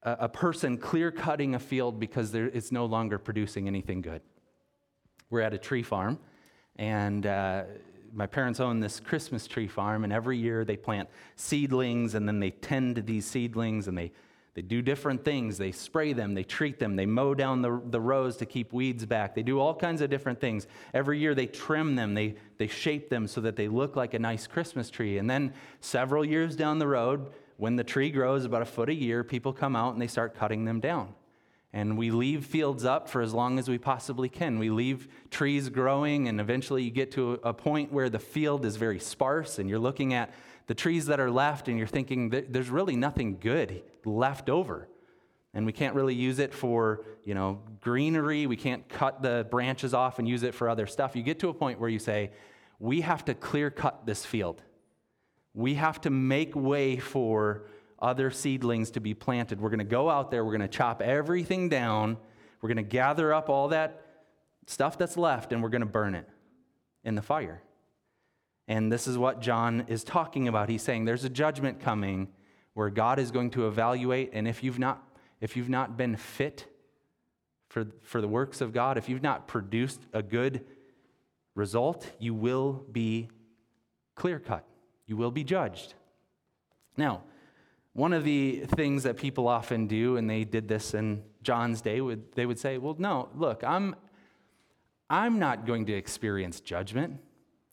a, 0.03 0.17
a 0.21 0.29
person 0.29 0.77
clear 0.77 1.11
cutting 1.11 1.55
a 1.55 1.59
field 1.59 1.99
because 1.99 2.31
there, 2.31 2.45
it's 2.45 2.71
no 2.71 2.85
longer 2.85 3.17
producing 3.17 3.67
anything 3.67 4.01
good. 4.01 4.21
We're 5.29 5.41
at 5.41 5.53
a 5.53 5.57
tree 5.57 5.83
farm, 5.83 6.19
and 6.77 7.25
uh, 7.25 7.63
my 8.13 8.27
parents 8.27 8.61
own 8.61 8.79
this 8.79 9.01
Christmas 9.01 9.45
tree 9.45 9.67
farm, 9.67 10.05
and 10.05 10.13
every 10.13 10.37
year 10.37 10.63
they 10.63 10.77
plant 10.77 11.09
seedlings 11.35 12.15
and 12.15 12.27
then 12.27 12.39
they 12.39 12.51
tend 12.51 12.95
to 12.95 13.01
these 13.01 13.25
seedlings 13.25 13.89
and 13.89 13.97
they 13.97 14.13
they 14.57 14.63
do 14.63 14.81
different 14.81 15.23
things. 15.23 15.59
They 15.59 15.71
spray 15.71 16.13
them, 16.13 16.33
they 16.33 16.43
treat 16.43 16.79
them, 16.79 16.95
they 16.95 17.05
mow 17.05 17.35
down 17.35 17.61
the, 17.61 17.79
the 17.91 18.01
rows 18.01 18.37
to 18.37 18.47
keep 18.47 18.73
weeds 18.73 19.05
back. 19.05 19.35
They 19.35 19.43
do 19.43 19.59
all 19.59 19.75
kinds 19.75 20.01
of 20.01 20.09
different 20.09 20.41
things. 20.41 20.65
Every 20.95 21.19
year 21.19 21.35
they 21.35 21.45
trim 21.45 21.95
them, 21.95 22.15
they, 22.15 22.37
they 22.57 22.65
shape 22.65 23.07
them 23.11 23.27
so 23.27 23.39
that 23.41 23.55
they 23.55 23.67
look 23.67 23.95
like 23.95 24.15
a 24.15 24.19
nice 24.19 24.47
Christmas 24.47 24.89
tree. 24.89 25.19
And 25.19 25.29
then 25.29 25.53
several 25.79 26.25
years 26.25 26.55
down 26.55 26.79
the 26.79 26.87
road, 26.87 27.27
when 27.57 27.75
the 27.75 27.83
tree 27.83 28.09
grows 28.09 28.45
about 28.45 28.63
a 28.63 28.65
foot 28.65 28.89
a 28.89 28.95
year, 28.95 29.23
people 29.23 29.53
come 29.53 29.75
out 29.75 29.93
and 29.93 30.01
they 30.01 30.07
start 30.07 30.33
cutting 30.33 30.65
them 30.65 30.79
down. 30.79 31.13
and 31.73 31.97
we 31.97 32.11
leave 32.11 32.45
fields 32.45 32.85
up 32.85 33.09
for 33.09 33.21
as 33.21 33.33
long 33.33 33.59
as 33.59 33.69
we 33.69 33.77
possibly 33.77 34.29
can. 34.29 34.57
We 34.57 34.69
leave 34.69 35.07
trees 35.29 35.69
growing, 35.69 36.27
and 36.27 36.39
eventually 36.39 36.83
you 36.83 36.91
get 36.91 37.11
to 37.11 37.33
a 37.43 37.53
point 37.53 37.91
where 37.91 38.09
the 38.09 38.19
field 38.19 38.65
is 38.65 38.77
very 38.77 38.99
sparse, 38.99 39.59
and 39.59 39.69
you're 39.69 39.77
looking 39.77 40.13
at 40.13 40.33
the 40.67 40.75
trees 40.75 41.07
that 41.07 41.19
are 41.19 41.31
left, 41.31 41.67
and 41.67 41.77
you're 41.77 41.87
thinking, 41.87 42.29
there's 42.29 42.69
really 42.69 42.95
nothing 42.95 43.39
good 43.39 43.81
left 44.05 44.49
over. 44.49 44.87
And 45.53 45.65
we 45.65 45.71
can't 45.71 45.95
really 45.95 46.13
use 46.13 46.39
it 46.39 46.53
for, 46.53 47.05
you 47.23 47.33
know, 47.33 47.61
greenery. 47.81 48.45
We 48.45 48.57
can't 48.57 48.87
cut 48.87 49.23
the 49.23 49.47
branches 49.49 49.93
off 49.93 50.19
and 50.19 50.27
use 50.27 50.43
it 50.43 50.53
for 50.53 50.69
other 50.69 50.85
stuff. 50.85 51.15
You 51.15 51.23
get 51.23 51.39
to 51.39 51.49
a 51.49 51.53
point 51.53 51.79
where 51.79 51.89
you 51.89 51.99
say, 51.99 52.31
we 52.79 53.01
have 53.01 53.25
to 53.25 53.33
clear 53.33 53.71
cut 53.71 54.05
this 54.05 54.25
field. 54.25 54.61
We 55.53 55.73
have 55.75 55.99
to 56.01 56.09
make 56.09 56.55
way 56.55 56.97
for 56.97 57.63
other 57.99 58.29
seedlings 58.29 58.91
to 58.91 58.99
be 58.99 59.13
planted. 59.13 59.59
We're 59.59 59.69
going 59.69 59.79
to 59.79 59.85
go 59.85 60.09
out 60.09 60.29
there, 60.29 60.45
we're 60.45 60.51
going 60.51 60.61
to 60.61 60.67
chop 60.67 61.01
everything 61.01 61.69
down, 61.69 62.17
we're 62.61 62.69
going 62.69 62.77
to 62.77 62.83
gather 62.83 63.33
up 63.33 63.49
all 63.49 63.69
that 63.69 64.01
stuff 64.67 64.97
that's 64.97 65.17
left, 65.17 65.51
and 65.51 65.63
we're 65.63 65.69
going 65.69 65.81
to 65.81 65.87
burn 65.87 66.13
it 66.13 66.29
in 67.03 67.15
the 67.15 67.21
fire. 67.23 67.63
And 68.67 68.91
this 68.91 69.07
is 69.07 69.17
what 69.17 69.39
John 69.41 69.85
is 69.87 70.03
talking 70.03 70.47
about. 70.47 70.69
He's 70.69 70.81
saying 70.81 71.05
there's 71.05 71.23
a 71.23 71.29
judgment 71.29 71.79
coming 71.79 72.27
where 72.73 72.89
God 72.89 73.17
is 73.17 73.31
going 73.31 73.49
to 73.51 73.67
evaluate, 73.67 74.31
and 74.33 74.47
if 74.47 74.63
you've 74.63 74.77
not, 74.77 75.03
if 75.41 75.55
you've 75.55 75.69
not 75.69 75.97
been 75.97 76.15
fit 76.15 76.67
for, 77.69 77.87
for 78.03 78.21
the 78.21 78.27
works 78.27 78.61
of 78.61 78.73
God, 78.73 78.97
if 78.97 79.09
you've 79.09 79.23
not 79.23 79.47
produced 79.47 80.01
a 80.13 80.21
good 80.21 80.65
result, 81.55 82.09
you 82.19 82.33
will 82.33 82.85
be 82.91 83.29
clear 84.15 84.39
cut. 84.39 84.65
You 85.05 85.17
will 85.17 85.31
be 85.31 85.43
judged. 85.43 85.93
Now, 86.97 87.23
one 87.93 88.13
of 88.13 88.23
the 88.23 88.65
things 88.75 89.03
that 89.03 89.17
people 89.17 89.47
often 89.47 89.87
do, 89.87 90.17
and 90.17 90.29
they 90.29 90.43
did 90.43 90.67
this 90.67 90.93
in 90.93 91.23
John's 91.41 91.81
day, 91.81 91.99
would, 91.99 92.31
they 92.33 92.45
would 92.45 92.59
say, 92.59 92.77
Well, 92.77 92.95
no, 92.99 93.29
look, 93.35 93.63
I'm, 93.63 93.95
I'm 95.09 95.39
not 95.39 95.65
going 95.65 95.85
to 95.87 95.93
experience 95.93 96.59
judgment. 96.59 97.19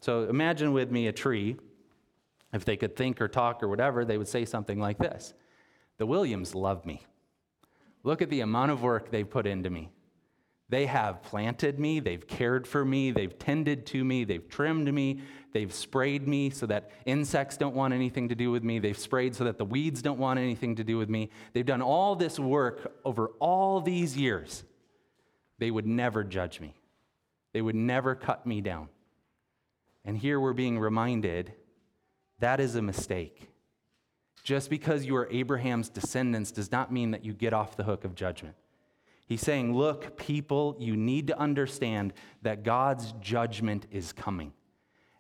So 0.05 0.25
imagine 0.25 0.75
with 0.75 0.91
me 0.91 1.07
a 1.07 1.13
tree. 1.13 1.57
If 2.53 2.67
they 2.67 2.77
could 2.77 2.95
think 2.95 3.23
or 3.23 3.27
talk 3.27 3.63
or 3.63 3.69
whatever, 3.69 4.05
they 4.05 4.19
would 4.19 4.29
say 4.29 4.45
something 4.45 4.79
like 4.79 4.99
this 4.99 5.33
The 5.97 6.05
Williams 6.05 6.55
love 6.55 6.85
me. 6.85 7.07
Look 8.03 8.21
at 8.21 8.29
the 8.29 8.41
amount 8.41 8.71
of 8.71 8.83
work 8.83 9.11
they've 9.11 9.29
put 9.29 9.47
into 9.47 9.71
me. 9.71 9.89
They 10.69 10.85
have 10.85 11.23
planted 11.23 11.79
me, 11.79 12.01
they've 12.01 12.27
cared 12.27 12.67
for 12.67 12.85
me, 12.85 13.13
they've 13.13 13.39
tended 13.39 13.87
to 13.87 14.05
me, 14.05 14.25
they've 14.25 14.47
trimmed 14.47 14.93
me, 14.93 15.23
they've 15.55 15.73
sprayed 15.73 16.29
me 16.29 16.51
so 16.51 16.67
that 16.67 16.91
insects 17.07 17.57
don't 17.57 17.75
want 17.75 17.95
anything 17.95 18.29
to 18.29 18.35
do 18.35 18.51
with 18.51 18.63
me, 18.63 18.79
they've 18.79 18.99
sprayed 18.99 19.35
so 19.35 19.45
that 19.45 19.57
the 19.57 19.65
weeds 19.65 20.03
don't 20.03 20.19
want 20.19 20.39
anything 20.39 20.77
to 20.77 20.85
do 20.85 20.99
with 20.99 21.09
me. 21.09 21.31
They've 21.55 21.65
done 21.65 21.81
all 21.81 22.15
this 22.15 22.39
work 22.39 22.95
over 23.07 23.29
all 23.39 23.81
these 23.81 24.19
years. 24.19 24.65
They 25.59 25.71
would 25.71 25.87
never 25.87 26.25
judge 26.25 26.61
me, 26.61 26.75
they 27.55 27.63
would 27.63 27.75
never 27.75 28.15
cut 28.15 28.45
me 28.45 28.61
down. 28.61 28.89
And 30.05 30.19
here 30.19 30.39
we're 30.39 30.53
being 30.53 30.79
reminded 30.79 31.53
that 32.41 32.61
is 32.61 32.75
a 32.75 32.83
mistake. 32.83 33.49
Just 34.43 34.69
because 34.69 35.07
you 35.07 35.17
are 35.17 35.29
Abraham's 35.31 35.89
descendants 35.89 36.53
does 36.53 36.71
not 36.71 36.93
mean 36.93 37.13
that 37.13 37.25
you 37.25 37.33
get 37.33 37.55
off 37.55 37.77
the 37.77 37.85
hook 37.85 38.05
of 38.05 38.15
judgment. 38.15 38.55
He's 39.27 39.41
saying, 39.41 39.75
Look, 39.75 40.19
people, 40.19 40.77
you 40.79 40.97
need 40.97 41.29
to 41.29 41.39
understand 41.39 42.13
that 42.43 42.63
God's 42.63 43.13
judgment 43.21 43.87
is 43.91 44.13
coming. 44.13 44.53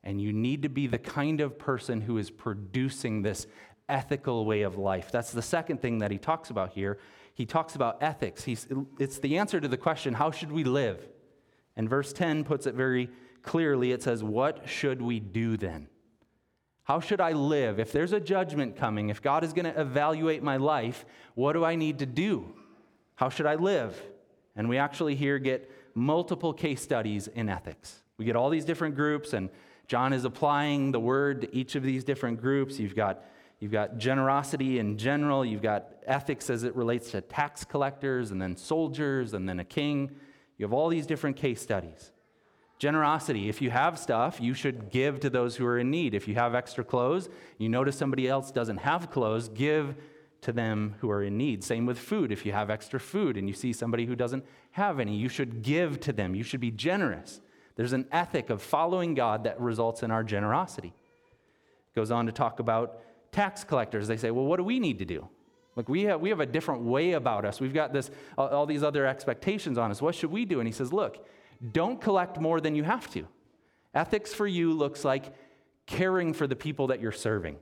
And 0.02 0.20
you 0.20 0.32
need 0.34 0.62
to 0.62 0.68
be 0.68 0.86
the 0.86 0.98
kind 0.98 1.40
of 1.40 1.58
person 1.58 2.02
who 2.02 2.18
is 2.18 2.30
producing 2.30 3.22
this 3.22 3.46
ethical 3.88 4.44
way 4.44 4.62
of 4.62 4.76
life. 4.76 5.10
That's 5.10 5.32
the 5.32 5.40
second 5.40 5.80
thing 5.80 5.98
that 5.98 6.10
he 6.10 6.18
talks 6.18 6.50
about 6.50 6.72
here. 6.72 6.98
He 7.32 7.46
talks 7.46 7.74
about 7.74 8.02
ethics. 8.02 8.44
He's, 8.44 8.66
it's 8.98 9.18
the 9.18 9.38
answer 9.38 9.60
to 9.60 9.68
the 9.68 9.78
question, 9.78 10.12
How 10.12 10.30
should 10.30 10.52
we 10.52 10.64
live? 10.64 11.08
And 11.76 11.88
verse 11.88 12.12
10 12.12 12.44
puts 12.44 12.66
it 12.66 12.74
very 12.74 13.08
clearly. 13.44 13.92
It 13.92 14.02
says, 14.02 14.24
What 14.24 14.68
should 14.68 15.00
we 15.00 15.20
do 15.20 15.56
then? 15.56 15.88
How 16.84 17.00
should 17.00 17.20
I 17.20 17.32
live? 17.32 17.78
If 17.78 17.92
there's 17.92 18.12
a 18.12 18.20
judgment 18.20 18.76
coming, 18.76 19.08
if 19.08 19.22
God 19.22 19.42
is 19.42 19.52
going 19.52 19.72
to 19.72 19.80
evaluate 19.80 20.42
my 20.42 20.58
life, 20.58 21.06
what 21.34 21.54
do 21.54 21.64
I 21.64 21.76
need 21.76 22.00
to 22.00 22.06
do? 22.06 22.54
How 23.14 23.30
should 23.30 23.46
I 23.46 23.54
live? 23.54 24.00
And 24.54 24.68
we 24.68 24.76
actually 24.76 25.14
here 25.14 25.38
get 25.38 25.70
multiple 25.94 26.52
case 26.52 26.82
studies 26.82 27.26
in 27.26 27.48
ethics. 27.48 28.02
We 28.18 28.26
get 28.26 28.36
all 28.36 28.50
these 28.50 28.66
different 28.66 28.96
groups, 28.96 29.32
and 29.32 29.48
John 29.88 30.12
is 30.12 30.24
applying 30.24 30.92
the 30.92 31.00
word 31.00 31.40
to 31.40 31.56
each 31.56 31.74
of 31.74 31.82
these 31.82 32.04
different 32.04 32.40
groups. 32.40 32.78
You've 32.78 32.94
got, 32.94 33.24
you've 33.60 33.72
got 33.72 33.96
generosity 33.96 34.78
in 34.78 34.98
general, 34.98 35.42
you've 35.44 35.62
got 35.62 35.88
ethics 36.06 36.50
as 36.50 36.64
it 36.64 36.76
relates 36.76 37.10
to 37.12 37.22
tax 37.22 37.64
collectors, 37.64 38.30
and 38.30 38.40
then 38.40 38.56
soldiers, 38.56 39.32
and 39.32 39.48
then 39.48 39.58
a 39.58 39.64
king. 39.64 40.10
You 40.58 40.66
have 40.66 40.72
all 40.74 40.88
these 40.88 41.06
different 41.06 41.36
case 41.36 41.62
studies. 41.62 42.12
Generosity. 42.78 43.48
If 43.48 43.62
you 43.62 43.70
have 43.70 43.98
stuff, 43.98 44.40
you 44.40 44.52
should 44.52 44.90
give 44.90 45.20
to 45.20 45.30
those 45.30 45.56
who 45.56 45.64
are 45.64 45.78
in 45.78 45.90
need. 45.90 46.14
If 46.14 46.26
you 46.28 46.34
have 46.34 46.54
extra 46.54 46.84
clothes, 46.84 47.28
you 47.56 47.68
notice 47.68 47.96
somebody 47.96 48.28
else 48.28 48.50
doesn't 48.50 48.78
have 48.78 49.10
clothes, 49.10 49.48
give 49.48 49.94
to 50.42 50.52
them 50.52 50.96
who 51.00 51.10
are 51.10 51.22
in 51.22 51.38
need. 51.38 51.64
Same 51.64 51.86
with 51.86 51.98
food. 51.98 52.30
If 52.30 52.44
you 52.44 52.52
have 52.52 52.68
extra 52.70 53.00
food 53.00 53.36
and 53.36 53.48
you 53.48 53.54
see 53.54 53.72
somebody 53.72 54.04
who 54.04 54.14
doesn't 54.14 54.44
have 54.72 55.00
any, 55.00 55.16
you 55.16 55.28
should 55.28 55.62
give 55.62 56.00
to 56.00 56.12
them. 56.12 56.34
You 56.34 56.42
should 56.42 56.60
be 56.60 56.70
generous. 56.70 57.40
There's 57.76 57.92
an 57.94 58.06
ethic 58.12 58.50
of 58.50 58.60
following 58.60 59.14
God 59.14 59.44
that 59.44 59.58
results 59.60 60.02
in 60.02 60.10
our 60.10 60.22
generosity. 60.22 60.92
Goes 61.94 62.10
on 62.10 62.26
to 62.26 62.32
talk 62.32 62.58
about 62.58 63.00
tax 63.32 63.64
collectors. 63.64 64.06
They 64.06 64.16
say, 64.16 64.30
well, 64.30 64.44
what 64.44 64.58
do 64.58 64.64
we 64.64 64.78
need 64.78 64.98
to 64.98 65.04
do? 65.04 65.28
Look, 65.76 65.88
we 65.88 66.02
have, 66.02 66.20
we 66.20 66.28
have 66.28 66.40
a 66.40 66.46
different 66.46 66.82
way 66.82 67.12
about 67.12 67.44
us. 67.44 67.60
We've 67.60 67.74
got 67.74 67.92
this, 67.92 68.10
all 68.36 68.66
these 68.66 68.82
other 68.82 69.06
expectations 69.06 69.78
on 69.78 69.90
us. 69.90 70.02
What 70.02 70.14
should 70.14 70.30
we 70.30 70.44
do? 70.44 70.60
And 70.60 70.68
he 70.68 70.72
says, 70.72 70.92
look, 70.92 71.26
don't 71.72 72.00
collect 72.00 72.40
more 72.40 72.60
than 72.60 72.74
you 72.74 72.82
have 72.82 73.10
to. 73.12 73.26
Ethics 73.94 74.34
for 74.34 74.46
you 74.46 74.72
looks 74.72 75.04
like 75.04 75.34
caring 75.86 76.32
for 76.32 76.46
the 76.46 76.56
people 76.56 76.88
that 76.88 77.00
you're 77.00 77.12
serving. 77.12 77.56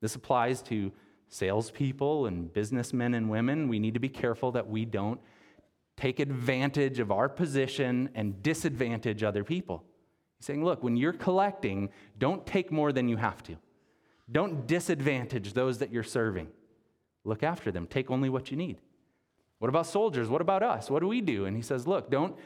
This 0.00 0.14
applies 0.14 0.62
to 0.62 0.92
salespeople 1.28 2.26
and 2.26 2.52
businessmen 2.52 3.14
and 3.14 3.30
women, 3.30 3.68
we 3.68 3.78
need 3.78 3.94
to 3.94 4.00
be 4.00 4.08
careful 4.08 4.52
that 4.52 4.68
we 4.68 4.84
don't 4.84 5.20
take 5.96 6.20
advantage 6.20 6.98
of 6.98 7.10
our 7.10 7.28
position 7.28 8.10
and 8.14 8.42
disadvantage 8.42 9.22
other 9.22 9.44
people. 9.44 9.82
He's 10.38 10.46
saying, 10.46 10.64
look, 10.64 10.82
when 10.82 10.96
you're 10.96 11.12
collecting, 11.12 11.88
don't 12.18 12.44
take 12.44 12.70
more 12.70 12.92
than 12.92 13.08
you 13.08 13.16
have 13.16 13.42
to. 13.44 13.56
Don't 14.30 14.66
disadvantage 14.66 15.54
those 15.54 15.78
that 15.78 15.92
you're 15.92 16.02
serving. 16.02 16.48
Look 17.24 17.42
after 17.42 17.70
them. 17.70 17.86
Take 17.86 18.10
only 18.10 18.28
what 18.28 18.50
you 18.50 18.56
need. 18.56 18.78
What 19.58 19.68
about 19.68 19.86
soldiers? 19.86 20.28
What 20.28 20.40
about 20.40 20.62
us? 20.62 20.90
What 20.90 21.00
do 21.00 21.06
we 21.06 21.20
do? 21.20 21.46
And 21.46 21.56
he 21.56 21.62
says, 21.62 21.86
look, 21.86 22.10
don't, 22.10 22.36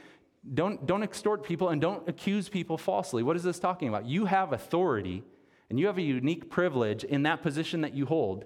don't, 0.55 0.87
don't 0.87 1.03
extort 1.03 1.43
people 1.45 1.71
and 1.71 1.81
don't 1.81 2.09
accuse 2.09 2.49
people 2.49 2.79
falsely. 2.79 3.23
What 3.23 3.37
is 3.37 3.43
this 3.43 3.59
talking 3.59 3.88
about? 3.88 4.07
You 4.07 4.26
have 4.26 4.53
authority 4.53 5.25
and 5.69 5.79
you 5.79 5.87
have 5.87 5.99
a 5.99 6.03
unique 6.03 6.50
privilege 6.50 7.05
in 7.05 7.25
that 7.25 7.43
position 7.43 7.81
that 7.81 7.95
you 7.95 8.07
hold 8.07 8.45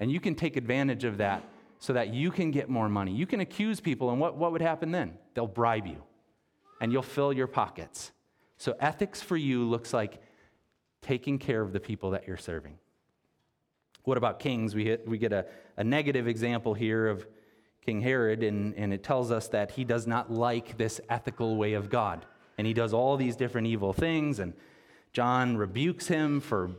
and 0.00 0.10
you 0.10 0.18
can 0.18 0.34
take 0.34 0.56
advantage 0.56 1.04
of 1.04 1.18
that 1.18 1.44
so 1.78 1.92
that 1.92 2.12
you 2.12 2.30
can 2.30 2.50
get 2.50 2.68
more 2.68 2.88
money. 2.88 3.12
You 3.12 3.26
can 3.26 3.40
accuse 3.40 3.80
people, 3.80 4.10
and 4.10 4.20
what, 4.20 4.36
what 4.36 4.52
would 4.52 4.60
happen 4.60 4.90
then? 4.90 5.14
They'll 5.34 5.46
bribe 5.46 5.86
you, 5.86 6.02
and 6.80 6.92
you'll 6.92 7.02
fill 7.02 7.32
your 7.32 7.46
pockets. 7.46 8.12
So, 8.58 8.74
ethics 8.80 9.22
for 9.22 9.36
you 9.36 9.64
looks 9.64 9.94
like 9.94 10.22
taking 11.00 11.38
care 11.38 11.62
of 11.62 11.72
the 11.72 11.80
people 11.80 12.10
that 12.10 12.26
you're 12.26 12.36
serving. 12.36 12.78
What 14.04 14.18
about 14.18 14.40
kings? 14.40 14.74
We, 14.74 14.84
hit, 14.84 15.08
we 15.08 15.16
get 15.16 15.32
a, 15.32 15.46
a 15.78 15.84
negative 15.84 16.28
example 16.28 16.74
here 16.74 17.08
of 17.08 17.26
King 17.84 18.00
Herod, 18.00 18.42
and, 18.42 18.74
and 18.74 18.92
it 18.92 19.02
tells 19.02 19.30
us 19.30 19.48
that 19.48 19.72
he 19.72 19.84
does 19.84 20.06
not 20.06 20.30
like 20.30 20.76
this 20.76 21.00
ethical 21.08 21.56
way 21.56 21.72
of 21.72 21.88
God. 21.88 22.26
And 22.58 22.66
he 22.66 22.74
does 22.74 22.92
all 22.92 23.16
these 23.16 23.36
different 23.36 23.66
evil 23.68 23.92
things, 23.92 24.38
and 24.38 24.52
John 25.12 25.56
rebukes 25.56 26.06
him 26.06 26.40
for 26.40 26.70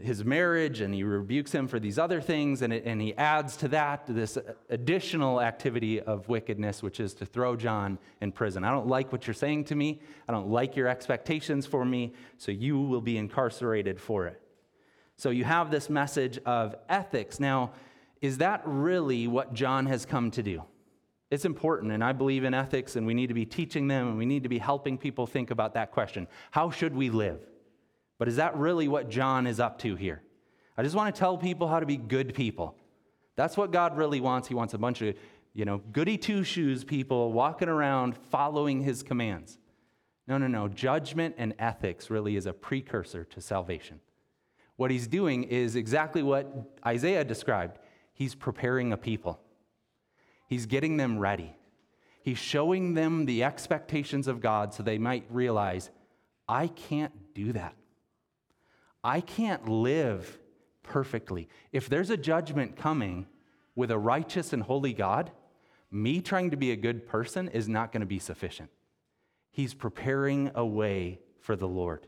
his 0.00 0.24
marriage 0.24 0.80
and 0.80 0.94
he 0.94 1.04
rebukes 1.04 1.52
him 1.52 1.68
for 1.68 1.78
these 1.78 1.98
other 1.98 2.20
things 2.20 2.62
and, 2.62 2.72
it, 2.72 2.84
and 2.86 3.00
he 3.00 3.14
adds 3.16 3.56
to 3.58 3.68
that 3.68 4.04
this 4.08 4.38
additional 4.70 5.40
activity 5.40 6.00
of 6.00 6.28
wickedness 6.28 6.82
which 6.82 6.98
is 6.98 7.12
to 7.12 7.26
throw 7.26 7.54
john 7.54 7.98
in 8.22 8.32
prison. 8.32 8.64
I 8.64 8.70
don't 8.70 8.86
like 8.86 9.12
what 9.12 9.26
you're 9.26 9.34
saying 9.34 9.64
to 9.64 9.74
me. 9.74 10.00
I 10.26 10.32
don't 10.32 10.48
like 10.48 10.76
your 10.76 10.88
expectations 10.88 11.66
for 11.66 11.84
me 11.84 12.14
so 12.38 12.50
you 12.50 12.80
will 12.80 13.02
be 13.02 13.18
incarcerated 13.18 14.00
for 14.00 14.26
it. 14.26 14.40
So 15.16 15.28
you 15.28 15.44
have 15.44 15.70
this 15.70 15.90
message 15.90 16.38
of 16.46 16.74
ethics. 16.88 17.38
Now 17.38 17.72
is 18.22 18.38
that 18.38 18.62
really 18.64 19.28
what 19.28 19.52
john 19.52 19.84
has 19.84 20.06
come 20.06 20.30
to 20.30 20.42
do 20.42 20.62
it's 21.30 21.44
important 21.44 21.92
and 21.92 22.02
i 22.02 22.12
believe 22.12 22.44
in 22.44 22.54
ethics 22.54 22.96
and 22.96 23.06
we 23.06 23.12
need 23.12 23.26
to 23.26 23.34
be 23.34 23.44
teaching 23.44 23.86
them 23.88 24.08
and 24.08 24.16
we 24.16 24.24
need 24.24 24.42
to 24.42 24.48
be 24.48 24.58
helping 24.58 24.96
people 24.96 25.26
think 25.26 25.50
about 25.50 25.74
that 25.74 25.90
question 25.90 26.26
how 26.50 26.70
should 26.70 26.94
we 26.96 27.10
live 27.10 27.38
but 28.22 28.28
is 28.28 28.36
that 28.36 28.56
really 28.56 28.86
what 28.86 29.08
John 29.08 29.48
is 29.48 29.58
up 29.58 29.80
to 29.80 29.96
here? 29.96 30.22
I 30.78 30.84
just 30.84 30.94
want 30.94 31.12
to 31.12 31.18
tell 31.18 31.36
people 31.36 31.66
how 31.66 31.80
to 31.80 31.86
be 31.86 31.96
good 31.96 32.34
people. 32.34 32.76
That's 33.34 33.56
what 33.56 33.72
God 33.72 33.96
really 33.96 34.20
wants. 34.20 34.46
He 34.46 34.54
wants 34.54 34.74
a 34.74 34.78
bunch 34.78 35.02
of, 35.02 35.16
you 35.54 35.64
know, 35.64 35.78
goody 35.90 36.16
two 36.16 36.44
shoes 36.44 36.84
people 36.84 37.32
walking 37.32 37.68
around 37.68 38.16
following 38.30 38.80
his 38.80 39.02
commands. 39.02 39.58
No, 40.28 40.38
no, 40.38 40.46
no. 40.46 40.68
Judgment 40.68 41.34
and 41.36 41.52
ethics 41.58 42.10
really 42.10 42.36
is 42.36 42.46
a 42.46 42.52
precursor 42.52 43.24
to 43.24 43.40
salvation. 43.40 43.98
What 44.76 44.92
he's 44.92 45.08
doing 45.08 45.42
is 45.42 45.74
exactly 45.74 46.22
what 46.22 46.78
Isaiah 46.86 47.24
described. 47.24 47.80
He's 48.12 48.34
preparing 48.34 48.92
a 48.92 48.96
people, 48.96 49.40
he's 50.46 50.66
getting 50.66 50.96
them 50.96 51.18
ready. 51.18 51.56
He's 52.24 52.38
showing 52.38 52.94
them 52.94 53.26
the 53.26 53.42
expectations 53.42 54.28
of 54.28 54.40
God 54.40 54.72
so 54.72 54.84
they 54.84 54.96
might 54.96 55.24
realize, 55.28 55.90
I 56.48 56.68
can't 56.68 57.34
do 57.34 57.52
that. 57.52 57.74
I 59.02 59.20
can't 59.20 59.68
live 59.68 60.38
perfectly. 60.84 61.48
If 61.72 61.88
there's 61.88 62.10
a 62.10 62.16
judgment 62.16 62.76
coming 62.76 63.26
with 63.74 63.90
a 63.90 63.98
righteous 63.98 64.52
and 64.52 64.62
holy 64.62 64.92
God, 64.92 65.32
me 65.90 66.20
trying 66.20 66.52
to 66.52 66.56
be 66.56 66.70
a 66.70 66.76
good 66.76 67.06
person 67.06 67.48
is 67.48 67.68
not 67.68 67.90
going 67.90 68.02
to 68.02 68.06
be 68.06 68.20
sufficient. 68.20 68.70
He's 69.50 69.74
preparing 69.74 70.50
a 70.54 70.64
way 70.64 71.18
for 71.40 71.56
the 71.56 71.68
Lord. 71.68 72.06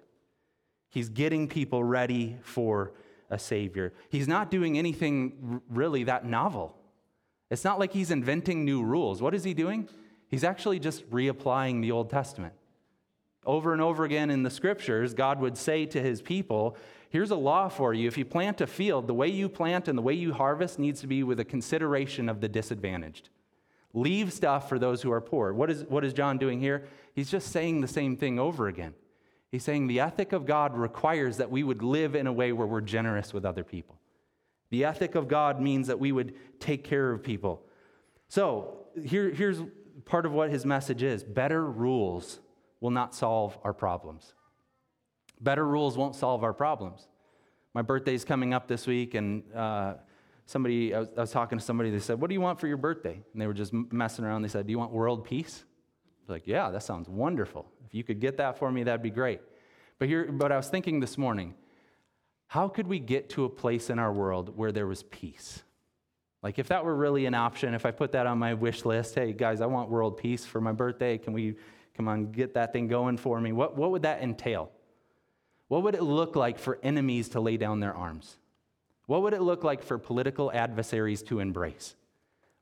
He's 0.88 1.08
getting 1.08 1.48
people 1.48 1.82
ready 1.82 2.38
for 2.42 2.92
a 3.30 3.38
Savior. 3.38 3.92
He's 4.08 4.28
not 4.28 4.50
doing 4.50 4.78
anything 4.78 5.60
really 5.68 6.04
that 6.04 6.26
novel. 6.26 6.76
It's 7.50 7.64
not 7.64 7.78
like 7.78 7.92
he's 7.92 8.10
inventing 8.10 8.64
new 8.64 8.82
rules. 8.82 9.22
What 9.22 9.34
is 9.34 9.44
he 9.44 9.54
doing? 9.54 9.88
He's 10.28 10.44
actually 10.44 10.78
just 10.78 11.08
reapplying 11.10 11.82
the 11.82 11.92
Old 11.92 12.10
Testament. 12.10 12.54
Over 13.46 13.72
and 13.72 13.82
over 13.82 14.04
again 14.04 14.30
in 14.30 14.42
the 14.42 14.50
scriptures, 14.50 15.14
God 15.14 15.40
would 15.40 15.56
say 15.56 15.86
to 15.86 16.00
his 16.00 16.22
people, 16.22 16.76
Here's 17.10 17.30
a 17.30 17.36
law 17.36 17.68
for 17.68 17.94
you. 17.94 18.08
If 18.08 18.18
you 18.18 18.24
plant 18.24 18.60
a 18.60 18.66
field, 18.66 19.06
the 19.06 19.14
way 19.14 19.28
you 19.28 19.48
plant 19.48 19.86
and 19.86 19.96
the 19.96 20.02
way 20.02 20.14
you 20.14 20.32
harvest 20.32 20.80
needs 20.80 21.00
to 21.02 21.06
be 21.06 21.22
with 21.22 21.38
a 21.38 21.44
consideration 21.44 22.28
of 22.28 22.40
the 22.40 22.48
disadvantaged. 22.48 23.28
Leave 23.92 24.32
stuff 24.32 24.68
for 24.68 24.80
those 24.80 25.02
who 25.02 25.12
are 25.12 25.20
poor. 25.20 25.52
What 25.52 25.70
is, 25.70 25.84
what 25.84 26.04
is 26.04 26.12
John 26.12 26.38
doing 26.38 26.58
here? 26.58 26.88
He's 27.14 27.30
just 27.30 27.52
saying 27.52 27.80
the 27.80 27.86
same 27.86 28.16
thing 28.16 28.40
over 28.40 28.66
again. 28.66 28.94
He's 29.54 29.62
saying 29.62 29.86
the 29.86 30.00
ethic 30.00 30.32
of 30.32 30.46
God 30.46 30.76
requires 30.76 31.36
that 31.36 31.48
we 31.48 31.62
would 31.62 31.80
live 31.80 32.16
in 32.16 32.26
a 32.26 32.32
way 32.32 32.50
where 32.50 32.66
we're 32.66 32.80
generous 32.80 33.32
with 33.32 33.44
other 33.44 33.62
people. 33.62 34.00
The 34.70 34.84
ethic 34.84 35.14
of 35.14 35.28
God 35.28 35.60
means 35.60 35.86
that 35.86 36.00
we 36.00 36.10
would 36.10 36.34
take 36.58 36.82
care 36.82 37.12
of 37.12 37.22
people. 37.22 37.62
So 38.26 38.78
here, 39.00 39.30
here's 39.30 39.62
part 40.06 40.26
of 40.26 40.32
what 40.32 40.50
his 40.50 40.66
message 40.66 41.04
is 41.04 41.22
better 41.22 41.64
rules 41.64 42.40
will 42.80 42.90
not 42.90 43.14
solve 43.14 43.56
our 43.62 43.72
problems. 43.72 44.34
Better 45.40 45.64
rules 45.64 45.96
won't 45.96 46.16
solve 46.16 46.42
our 46.42 46.52
problems. 46.52 47.06
My 47.74 47.82
birthday's 47.82 48.24
coming 48.24 48.54
up 48.54 48.66
this 48.66 48.88
week, 48.88 49.14
and 49.14 49.44
uh, 49.54 49.94
somebody, 50.46 50.92
I 50.92 50.98
was, 50.98 51.08
I 51.16 51.20
was, 51.20 51.30
talking 51.30 51.60
to 51.60 51.64
somebody, 51.64 51.90
they 51.90 52.00
said, 52.00 52.20
What 52.20 52.26
do 52.26 52.34
you 52.34 52.40
want 52.40 52.58
for 52.58 52.66
your 52.66 52.76
birthday? 52.76 53.22
And 53.32 53.40
they 53.40 53.46
were 53.46 53.54
just 53.54 53.72
messing 53.72 54.24
around. 54.24 54.42
They 54.42 54.48
said, 54.48 54.66
Do 54.66 54.72
you 54.72 54.80
want 54.80 54.90
world 54.90 55.24
peace? 55.24 55.62
Like, 56.28 56.46
Yeah, 56.46 56.70
that 56.70 56.82
sounds 56.82 57.08
wonderful. 57.08 57.66
If 57.86 57.94
you 57.94 58.04
could 58.04 58.20
get 58.20 58.36
that 58.38 58.58
for 58.58 58.70
me, 58.70 58.84
that'd 58.84 59.02
be 59.02 59.10
great. 59.10 59.40
But, 59.98 60.08
here, 60.08 60.30
but 60.30 60.50
I 60.50 60.56
was 60.56 60.68
thinking 60.68 61.00
this 61.00 61.16
morning, 61.16 61.54
how 62.48 62.68
could 62.68 62.86
we 62.86 62.98
get 62.98 63.30
to 63.30 63.44
a 63.44 63.48
place 63.48 63.90
in 63.90 63.98
our 63.98 64.12
world 64.12 64.56
where 64.56 64.72
there 64.72 64.86
was 64.86 65.02
peace? 65.04 65.62
Like, 66.42 66.58
if 66.58 66.68
that 66.68 66.84
were 66.84 66.94
really 66.94 67.26
an 67.26 67.34
option, 67.34 67.74
if 67.74 67.86
I 67.86 67.90
put 67.90 68.12
that 68.12 68.26
on 68.26 68.38
my 68.38 68.54
wish 68.54 68.84
list, 68.84 69.14
hey, 69.14 69.32
guys, 69.32 69.60
I 69.60 69.66
want 69.66 69.88
world 69.88 70.18
peace 70.18 70.44
for 70.44 70.60
my 70.60 70.72
birthday, 70.72 71.16
can 71.16 71.32
we, 71.32 71.54
come 71.96 72.06
on, 72.06 72.32
get 72.32 72.54
that 72.54 72.72
thing 72.72 72.86
going 72.86 73.16
for 73.16 73.40
me? 73.40 73.52
What, 73.52 73.76
what 73.76 73.90
would 73.92 74.02
that 74.02 74.22
entail? 74.22 74.70
What 75.68 75.82
would 75.84 75.94
it 75.94 76.02
look 76.02 76.36
like 76.36 76.58
for 76.58 76.78
enemies 76.82 77.30
to 77.30 77.40
lay 77.40 77.56
down 77.56 77.80
their 77.80 77.94
arms? 77.94 78.36
What 79.06 79.22
would 79.22 79.32
it 79.32 79.42
look 79.42 79.64
like 79.64 79.82
for 79.82 79.98
political 79.98 80.52
adversaries 80.52 81.22
to 81.24 81.40
embrace? 81.40 81.96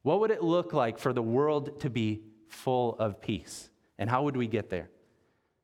What 0.03 0.21
would 0.21 0.31
it 0.31 0.43
look 0.43 0.73
like 0.73 0.99
for 0.99 1.13
the 1.13 1.23
world 1.23 1.81
to 1.81 1.91
be 1.91 2.23
full 2.53 2.97
of 2.99 3.21
peace? 3.21 3.71
And 3.99 4.09
how 4.09 4.25
would 4.25 4.37
we 4.37 4.47
get 4.47 4.71
there? 4.71 4.91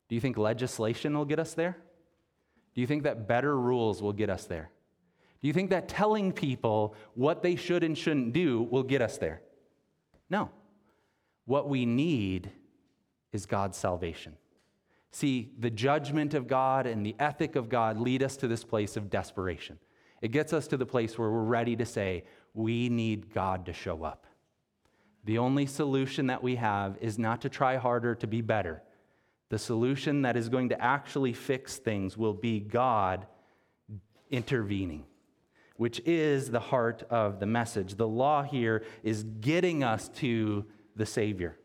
Do 0.08 0.14
you 0.14 0.20
think 0.20 0.36
legislation 0.36 1.16
will 1.16 1.24
get 1.24 1.38
us 1.38 1.54
there? 1.54 1.76
Do 2.74 2.80
you 2.80 2.86
think 2.86 3.02
that 3.02 3.28
better 3.28 3.58
rules 3.58 4.02
will 4.02 4.12
get 4.12 4.30
us 4.30 4.44
there? 4.44 4.70
Do 5.40 5.48
you 5.48 5.52
think 5.52 5.70
that 5.70 5.88
telling 5.88 6.32
people 6.32 6.94
what 7.14 7.42
they 7.42 7.56
should 7.56 7.84
and 7.84 7.96
shouldn't 7.96 8.32
do 8.32 8.62
will 8.62 8.82
get 8.82 9.02
us 9.02 9.18
there? 9.18 9.42
No. 10.30 10.50
What 11.44 11.68
we 11.68 11.86
need 11.86 12.50
is 13.32 13.46
God's 13.46 13.76
salvation. 13.76 14.34
See, 15.10 15.52
the 15.58 15.70
judgment 15.70 16.34
of 16.34 16.46
God 16.46 16.86
and 16.86 17.04
the 17.04 17.16
ethic 17.18 17.56
of 17.56 17.68
God 17.68 17.98
lead 17.98 18.22
us 18.22 18.36
to 18.38 18.48
this 18.48 18.64
place 18.64 18.96
of 18.96 19.10
desperation. 19.10 19.78
It 20.20 20.32
gets 20.32 20.52
us 20.52 20.66
to 20.68 20.76
the 20.76 20.86
place 20.86 21.18
where 21.18 21.30
we're 21.30 21.42
ready 21.42 21.76
to 21.76 21.86
say, 21.86 22.24
we 22.54 22.88
need 22.88 23.32
God 23.32 23.66
to 23.66 23.72
show 23.72 24.02
up. 24.02 24.26
The 25.24 25.38
only 25.38 25.66
solution 25.66 26.28
that 26.28 26.42
we 26.42 26.56
have 26.56 26.96
is 27.00 27.18
not 27.18 27.42
to 27.42 27.48
try 27.48 27.76
harder 27.76 28.14
to 28.16 28.26
be 28.26 28.40
better. 28.40 28.82
The 29.50 29.58
solution 29.58 30.22
that 30.22 30.36
is 30.36 30.48
going 30.48 30.70
to 30.70 30.80
actually 30.80 31.32
fix 31.32 31.76
things 31.76 32.16
will 32.16 32.34
be 32.34 32.60
God 32.60 33.26
intervening, 34.30 35.04
which 35.76 36.00
is 36.04 36.50
the 36.50 36.60
heart 36.60 37.02
of 37.10 37.40
the 37.40 37.46
message. 37.46 37.94
The 37.94 38.08
law 38.08 38.42
here 38.42 38.84
is 39.02 39.24
getting 39.24 39.82
us 39.82 40.08
to 40.16 40.66
the 40.96 41.06
Savior. 41.06 41.58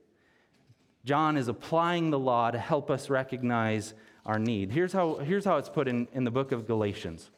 John 1.05 1.35
is 1.35 1.49
applying 1.49 2.09
the 2.09 2.19
law 2.19 2.51
to 2.51 2.57
help 2.57 2.89
us 2.89 3.09
recognize 3.09 3.93
our 4.25 4.39
need. 4.39 4.71
Here's 4.71 4.93
how, 4.93 5.15
here's 5.15 5.43
how 5.43 5.57
it's 5.57 5.67
put 5.67 5.87
in, 5.87 6.07
in 6.13 6.23
the 6.23 6.31
book 6.31 6.53
of 6.53 6.65
Galatians. 6.65 7.29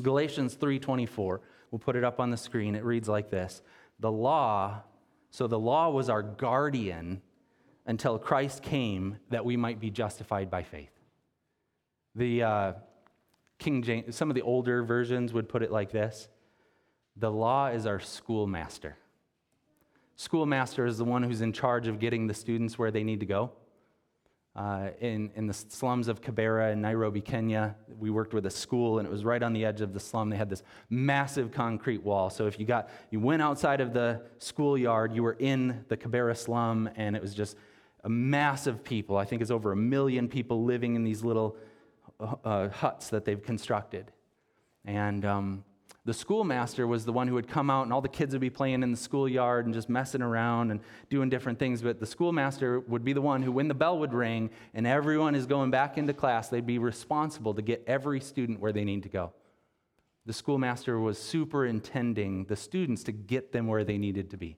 Galatians 0.00 0.56
3:24. 0.56 1.40
We'll 1.70 1.78
put 1.78 1.96
it 1.96 2.04
up 2.04 2.20
on 2.20 2.30
the 2.30 2.36
screen. 2.36 2.74
It 2.74 2.84
reads 2.84 3.08
like 3.08 3.30
this. 3.30 3.62
The 4.00 4.10
law, 4.10 4.82
so 5.32 5.46
the 5.46 5.58
law 5.58 5.88
was 5.88 6.10
our 6.10 6.22
guardian 6.22 7.22
until 7.86 8.18
Christ 8.18 8.62
came 8.62 9.16
that 9.30 9.46
we 9.46 9.56
might 9.56 9.80
be 9.80 9.90
justified 9.90 10.50
by 10.50 10.62
faith. 10.62 10.92
The 12.14 12.42
uh, 12.42 12.72
King 13.58 13.82
James, 13.82 14.14
some 14.14 14.30
of 14.30 14.34
the 14.34 14.42
older 14.42 14.82
versions 14.82 15.32
would 15.32 15.48
put 15.48 15.62
it 15.62 15.72
like 15.72 15.90
this 15.90 16.28
The 17.16 17.30
law 17.30 17.68
is 17.68 17.86
our 17.86 17.98
schoolmaster. 17.98 18.98
Schoolmaster 20.16 20.84
is 20.84 20.98
the 20.98 21.04
one 21.04 21.22
who's 21.22 21.40
in 21.40 21.54
charge 21.54 21.88
of 21.88 21.98
getting 21.98 22.26
the 22.26 22.34
students 22.34 22.78
where 22.78 22.90
they 22.90 23.02
need 23.02 23.20
to 23.20 23.26
go. 23.26 23.52
Uh, 24.54 24.90
in, 25.00 25.30
in 25.34 25.46
the 25.46 25.54
slums 25.54 26.08
of 26.08 26.20
Kibera 26.20 26.72
in 26.72 26.82
Nairobi, 26.82 27.22
Kenya, 27.22 27.74
we 27.98 28.10
worked 28.10 28.34
with 28.34 28.44
a 28.44 28.50
school, 28.50 28.98
and 28.98 29.08
it 29.08 29.10
was 29.10 29.24
right 29.24 29.42
on 29.42 29.54
the 29.54 29.64
edge 29.64 29.80
of 29.80 29.94
the 29.94 30.00
slum. 30.00 30.28
They 30.28 30.36
had 30.36 30.50
this 30.50 30.62
massive 30.90 31.52
concrete 31.52 32.02
wall. 32.02 32.28
So 32.28 32.46
if 32.46 32.60
you 32.60 32.66
got 32.66 32.90
you 33.10 33.18
went 33.18 33.40
outside 33.40 33.80
of 33.80 33.94
the 33.94 34.20
schoolyard, 34.38 35.14
you 35.14 35.22
were 35.22 35.36
in 35.38 35.84
the 35.88 35.96
Kibera 35.96 36.36
slum, 36.36 36.90
and 36.96 37.16
it 37.16 37.22
was 37.22 37.34
just 37.34 37.56
a 38.04 38.10
massive 38.10 38.84
people. 38.84 39.16
I 39.16 39.24
think 39.24 39.40
it's 39.40 39.50
over 39.50 39.72
a 39.72 39.76
million 39.76 40.28
people 40.28 40.64
living 40.64 40.96
in 40.96 41.04
these 41.04 41.24
little 41.24 41.56
uh, 42.20 42.68
huts 42.68 43.08
that 43.08 43.24
they've 43.24 43.42
constructed. 43.42 44.12
And 44.84 45.24
um, 45.24 45.64
the 46.04 46.12
schoolmaster 46.12 46.86
was 46.86 47.04
the 47.04 47.12
one 47.12 47.28
who 47.28 47.34
would 47.34 47.46
come 47.46 47.70
out 47.70 47.84
and 47.84 47.92
all 47.92 48.00
the 48.00 48.08
kids 48.08 48.32
would 48.32 48.40
be 48.40 48.50
playing 48.50 48.82
in 48.82 48.90
the 48.90 48.96
schoolyard 48.96 49.66
and 49.66 49.74
just 49.74 49.88
messing 49.88 50.20
around 50.20 50.72
and 50.72 50.80
doing 51.10 51.28
different 51.28 51.60
things. 51.60 51.80
But 51.80 52.00
the 52.00 52.06
schoolmaster 52.06 52.80
would 52.80 53.04
be 53.04 53.12
the 53.12 53.22
one 53.22 53.40
who, 53.42 53.52
when 53.52 53.68
the 53.68 53.74
bell 53.74 53.98
would 54.00 54.12
ring 54.12 54.50
and 54.74 54.84
everyone 54.84 55.36
is 55.36 55.46
going 55.46 55.70
back 55.70 55.98
into 55.98 56.12
class, 56.12 56.48
they'd 56.48 56.66
be 56.66 56.78
responsible 56.78 57.54
to 57.54 57.62
get 57.62 57.84
every 57.86 58.20
student 58.20 58.58
where 58.58 58.72
they 58.72 58.84
need 58.84 59.04
to 59.04 59.08
go. 59.08 59.32
The 60.26 60.32
schoolmaster 60.32 60.98
was 60.98 61.18
superintending 61.18 62.46
the 62.46 62.56
students 62.56 63.04
to 63.04 63.12
get 63.12 63.52
them 63.52 63.68
where 63.68 63.84
they 63.84 63.98
needed 63.98 64.30
to 64.30 64.36
be. 64.36 64.56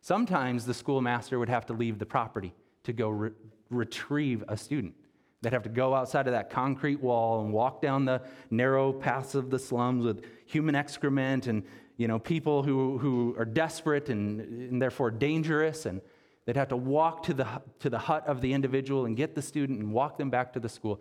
Sometimes 0.00 0.64
the 0.64 0.74
schoolmaster 0.74 1.38
would 1.38 1.50
have 1.50 1.66
to 1.66 1.74
leave 1.74 1.98
the 1.98 2.06
property 2.06 2.54
to 2.84 2.94
go 2.94 3.10
re- 3.10 3.30
retrieve 3.68 4.44
a 4.48 4.56
student. 4.56 4.94
They'd 5.42 5.52
have 5.52 5.62
to 5.62 5.70
go 5.70 5.94
outside 5.94 6.26
of 6.26 6.32
that 6.32 6.50
concrete 6.50 7.00
wall 7.00 7.42
and 7.42 7.52
walk 7.52 7.80
down 7.80 8.04
the 8.04 8.22
narrow 8.50 8.92
paths 8.92 9.34
of 9.34 9.50
the 9.50 9.58
slums 9.58 10.04
with 10.04 10.24
human 10.46 10.74
excrement 10.74 11.46
and 11.46 11.64
you 11.96 12.08
know, 12.08 12.18
people 12.18 12.62
who, 12.62 12.98
who 12.98 13.34
are 13.38 13.44
desperate 13.44 14.08
and, 14.08 14.40
and 14.40 14.80
therefore 14.80 15.10
dangerous. 15.10 15.86
And 15.86 16.00
they'd 16.44 16.56
have 16.56 16.68
to 16.68 16.76
walk 16.76 17.24
to 17.24 17.34
the, 17.34 17.46
to 17.80 17.90
the 17.90 17.98
hut 17.98 18.26
of 18.26 18.40
the 18.40 18.52
individual 18.52 19.06
and 19.06 19.16
get 19.16 19.34
the 19.34 19.42
student 19.42 19.80
and 19.80 19.92
walk 19.92 20.18
them 20.18 20.30
back 20.30 20.52
to 20.54 20.60
the 20.60 20.68
school. 20.68 21.00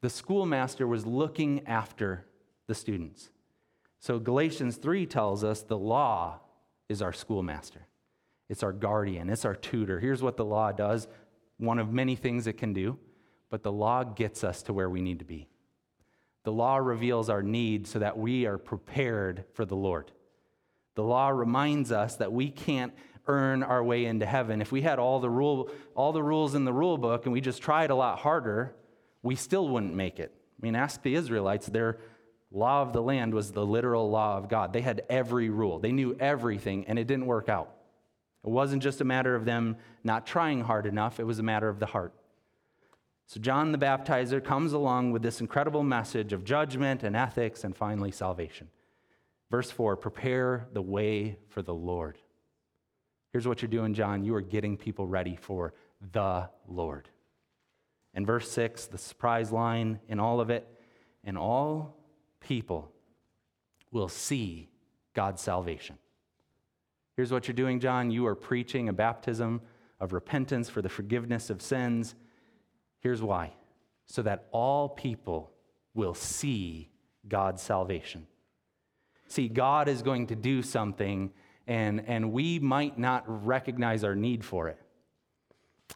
The 0.00 0.10
schoolmaster 0.10 0.86
was 0.86 1.06
looking 1.06 1.66
after 1.66 2.26
the 2.66 2.74
students. 2.74 3.30
So 3.98 4.18
Galatians 4.18 4.76
3 4.76 5.06
tells 5.06 5.44
us 5.44 5.62
the 5.62 5.78
law 5.78 6.40
is 6.88 7.02
our 7.02 7.12
schoolmaster. 7.12 7.86
It's 8.48 8.62
our 8.64 8.72
guardian, 8.72 9.30
it's 9.30 9.44
our 9.44 9.54
tutor. 9.54 10.00
Here's 10.00 10.22
what 10.22 10.36
the 10.36 10.44
law 10.44 10.72
does 10.72 11.06
one 11.58 11.78
of 11.78 11.92
many 11.92 12.16
things 12.16 12.46
it 12.46 12.54
can 12.54 12.72
do 12.72 12.98
but 13.50 13.62
the 13.62 13.72
law 13.72 14.04
gets 14.04 14.44
us 14.44 14.62
to 14.62 14.72
where 14.72 14.88
we 14.88 15.02
need 15.02 15.18
to 15.18 15.24
be. 15.24 15.48
The 16.44 16.52
law 16.52 16.78
reveals 16.78 17.28
our 17.28 17.42
need 17.42 17.86
so 17.86 17.98
that 17.98 18.16
we 18.16 18.46
are 18.46 18.56
prepared 18.56 19.44
for 19.52 19.64
the 19.64 19.76
Lord. 19.76 20.10
The 20.94 21.02
law 21.02 21.28
reminds 21.28 21.92
us 21.92 22.16
that 22.16 22.32
we 22.32 22.50
can't 22.50 22.94
earn 23.26 23.62
our 23.62 23.82
way 23.84 24.06
into 24.06 24.26
heaven. 24.26 24.62
If 24.62 24.72
we 24.72 24.80
had 24.80 24.98
all 24.98 25.20
the, 25.20 25.30
rule, 25.30 25.70
all 25.94 26.12
the 26.12 26.22
rules 26.22 26.54
in 26.54 26.64
the 26.64 26.72
rule 26.72 26.96
book 26.96 27.26
and 27.26 27.32
we 27.32 27.40
just 27.40 27.60
tried 27.60 27.90
a 27.90 27.94
lot 27.94 28.18
harder, 28.18 28.74
we 29.22 29.36
still 29.36 29.68
wouldn't 29.68 29.94
make 29.94 30.18
it. 30.18 30.32
I 30.34 30.66
mean, 30.66 30.74
ask 30.74 31.02
the 31.02 31.14
Israelites, 31.14 31.66
their 31.66 31.98
law 32.50 32.82
of 32.82 32.92
the 32.92 33.02
land 33.02 33.34
was 33.34 33.52
the 33.52 33.64
literal 33.64 34.10
law 34.10 34.36
of 34.36 34.48
God. 34.48 34.72
They 34.72 34.80
had 34.80 35.02
every 35.08 35.50
rule, 35.50 35.78
they 35.78 35.92
knew 35.92 36.16
everything, 36.18 36.86
and 36.86 36.98
it 36.98 37.06
didn't 37.06 37.26
work 37.26 37.48
out. 37.48 37.74
It 38.44 38.50
wasn't 38.50 38.82
just 38.82 39.00
a 39.00 39.04
matter 39.04 39.34
of 39.34 39.44
them 39.44 39.76
not 40.02 40.26
trying 40.26 40.62
hard 40.62 40.86
enough, 40.86 41.20
it 41.20 41.24
was 41.24 41.38
a 41.38 41.42
matter 41.42 41.68
of 41.68 41.78
the 41.78 41.86
heart. 41.86 42.14
So, 43.30 43.38
John 43.38 43.70
the 43.70 43.78
Baptizer 43.78 44.42
comes 44.42 44.72
along 44.72 45.12
with 45.12 45.22
this 45.22 45.40
incredible 45.40 45.84
message 45.84 46.32
of 46.32 46.42
judgment 46.42 47.04
and 47.04 47.14
ethics 47.14 47.62
and 47.62 47.76
finally 47.76 48.10
salvation. 48.10 48.66
Verse 49.52 49.70
4 49.70 49.94
prepare 49.94 50.66
the 50.72 50.82
way 50.82 51.38
for 51.48 51.62
the 51.62 51.72
Lord. 51.72 52.18
Here's 53.32 53.46
what 53.46 53.62
you're 53.62 53.68
doing, 53.68 53.94
John. 53.94 54.24
You 54.24 54.34
are 54.34 54.40
getting 54.40 54.76
people 54.76 55.06
ready 55.06 55.36
for 55.36 55.74
the 56.10 56.50
Lord. 56.66 57.08
And 58.14 58.26
verse 58.26 58.50
6, 58.50 58.86
the 58.86 58.98
surprise 58.98 59.52
line 59.52 60.00
in 60.08 60.18
all 60.18 60.40
of 60.40 60.50
it, 60.50 60.66
and 61.22 61.38
all 61.38 62.02
people 62.40 62.90
will 63.92 64.08
see 64.08 64.70
God's 65.14 65.40
salvation. 65.40 65.98
Here's 67.14 67.30
what 67.30 67.46
you're 67.46 67.54
doing, 67.54 67.78
John. 67.78 68.10
You 68.10 68.26
are 68.26 68.34
preaching 68.34 68.88
a 68.88 68.92
baptism 68.92 69.60
of 70.00 70.12
repentance 70.12 70.68
for 70.68 70.82
the 70.82 70.88
forgiveness 70.88 71.48
of 71.48 71.62
sins. 71.62 72.16
Here's 73.00 73.22
why 73.22 73.52
so 74.06 74.22
that 74.22 74.46
all 74.50 74.88
people 74.88 75.52
will 75.94 76.14
see 76.14 76.90
God's 77.28 77.62
salvation. 77.62 78.26
See, 79.28 79.48
God 79.48 79.86
is 79.86 80.02
going 80.02 80.26
to 80.28 80.34
do 80.34 80.62
something, 80.62 81.30
and, 81.68 82.02
and 82.08 82.32
we 82.32 82.58
might 82.58 82.98
not 82.98 83.22
recognize 83.46 84.02
our 84.02 84.16
need 84.16 84.44
for 84.44 84.68
it. 84.68 84.80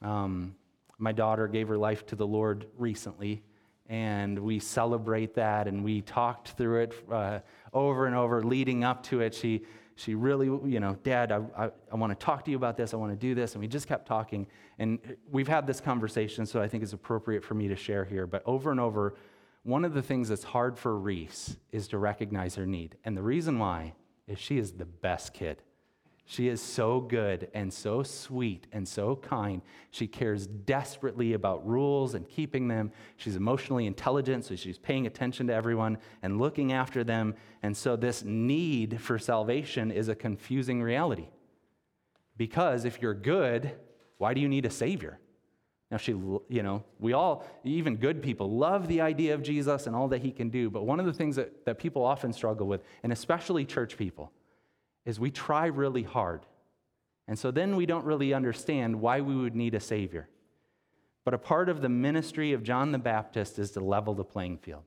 Um, 0.00 0.54
my 0.98 1.10
daughter 1.10 1.48
gave 1.48 1.66
her 1.66 1.76
life 1.76 2.06
to 2.06 2.16
the 2.16 2.26
Lord 2.26 2.66
recently, 2.78 3.42
and 3.88 4.38
we 4.38 4.60
celebrate 4.60 5.34
that, 5.34 5.66
and 5.66 5.82
we 5.82 6.00
talked 6.00 6.50
through 6.50 6.82
it 6.82 6.94
uh, 7.10 7.40
over 7.72 8.06
and 8.06 8.14
over 8.14 8.44
leading 8.44 8.84
up 8.84 9.02
to 9.04 9.22
it. 9.22 9.34
She, 9.34 9.62
she 9.96 10.14
really, 10.14 10.46
you 10.46 10.80
know, 10.80 10.96
Dad, 11.02 11.30
I, 11.30 11.40
I, 11.56 11.70
I 11.92 11.94
want 11.96 12.18
to 12.18 12.24
talk 12.24 12.44
to 12.46 12.50
you 12.50 12.56
about 12.56 12.76
this. 12.76 12.92
I 12.92 12.96
want 12.96 13.12
to 13.12 13.16
do 13.16 13.34
this. 13.34 13.52
And 13.52 13.60
we 13.60 13.68
just 13.68 13.86
kept 13.86 14.06
talking. 14.06 14.46
And 14.78 14.98
we've 15.30 15.48
had 15.48 15.66
this 15.66 15.80
conversation, 15.80 16.46
so 16.46 16.60
I 16.60 16.68
think 16.68 16.82
it's 16.82 16.92
appropriate 16.92 17.44
for 17.44 17.54
me 17.54 17.68
to 17.68 17.76
share 17.76 18.04
here. 18.04 18.26
But 18.26 18.42
over 18.44 18.70
and 18.70 18.80
over, 18.80 19.14
one 19.62 19.84
of 19.84 19.94
the 19.94 20.02
things 20.02 20.28
that's 20.28 20.44
hard 20.44 20.78
for 20.78 20.98
Reese 20.98 21.56
is 21.72 21.88
to 21.88 21.98
recognize 21.98 22.56
her 22.56 22.66
need. 22.66 22.96
And 23.04 23.16
the 23.16 23.22
reason 23.22 23.58
why 23.58 23.94
is 24.26 24.38
she 24.38 24.58
is 24.58 24.72
the 24.72 24.84
best 24.84 25.32
kid. 25.32 25.62
She 26.26 26.48
is 26.48 26.62
so 26.62 27.00
good 27.00 27.48
and 27.52 27.72
so 27.72 28.02
sweet 28.02 28.66
and 28.72 28.88
so 28.88 29.16
kind. 29.16 29.60
She 29.90 30.06
cares 30.06 30.46
desperately 30.46 31.34
about 31.34 31.66
rules 31.66 32.14
and 32.14 32.26
keeping 32.26 32.66
them. 32.66 32.92
She's 33.16 33.36
emotionally 33.36 33.86
intelligent, 33.86 34.46
so 34.46 34.56
she's 34.56 34.78
paying 34.78 35.06
attention 35.06 35.48
to 35.48 35.54
everyone 35.54 35.98
and 36.22 36.38
looking 36.40 36.72
after 36.72 37.04
them. 37.04 37.34
And 37.62 37.76
so, 37.76 37.94
this 37.94 38.24
need 38.24 39.02
for 39.02 39.18
salvation 39.18 39.90
is 39.90 40.08
a 40.08 40.14
confusing 40.14 40.82
reality. 40.82 41.28
Because 42.38 42.86
if 42.86 43.02
you're 43.02 43.14
good, 43.14 43.72
why 44.16 44.32
do 44.32 44.40
you 44.40 44.48
need 44.48 44.64
a 44.64 44.70
Savior? 44.70 45.18
Now, 45.90 45.98
she, 45.98 46.12
you 46.12 46.62
know, 46.62 46.82
we 46.98 47.12
all, 47.12 47.44
even 47.62 47.96
good 47.96 48.22
people, 48.22 48.50
love 48.50 48.88
the 48.88 49.02
idea 49.02 49.34
of 49.34 49.42
Jesus 49.42 49.86
and 49.86 49.94
all 49.94 50.08
that 50.08 50.22
he 50.22 50.32
can 50.32 50.48
do. 50.48 50.70
But 50.70 50.86
one 50.86 50.98
of 50.98 51.06
the 51.06 51.12
things 51.12 51.36
that, 51.36 51.66
that 51.66 51.78
people 51.78 52.02
often 52.02 52.32
struggle 52.32 52.66
with, 52.66 52.82
and 53.02 53.12
especially 53.12 53.66
church 53.66 53.98
people, 53.98 54.32
is 55.04 55.20
we 55.20 55.30
try 55.30 55.66
really 55.66 56.02
hard. 56.02 56.46
And 57.26 57.38
so 57.38 57.50
then 57.50 57.76
we 57.76 57.86
don't 57.86 58.04
really 58.04 58.34
understand 58.34 59.00
why 59.00 59.20
we 59.20 59.34
would 59.34 59.54
need 59.54 59.74
a 59.74 59.80
Savior. 59.80 60.28
But 61.24 61.34
a 61.34 61.38
part 61.38 61.68
of 61.68 61.80
the 61.80 61.88
ministry 61.88 62.52
of 62.52 62.62
John 62.62 62.92
the 62.92 62.98
Baptist 62.98 63.58
is 63.58 63.70
to 63.72 63.80
level 63.80 64.14
the 64.14 64.24
playing 64.24 64.58
field. 64.58 64.82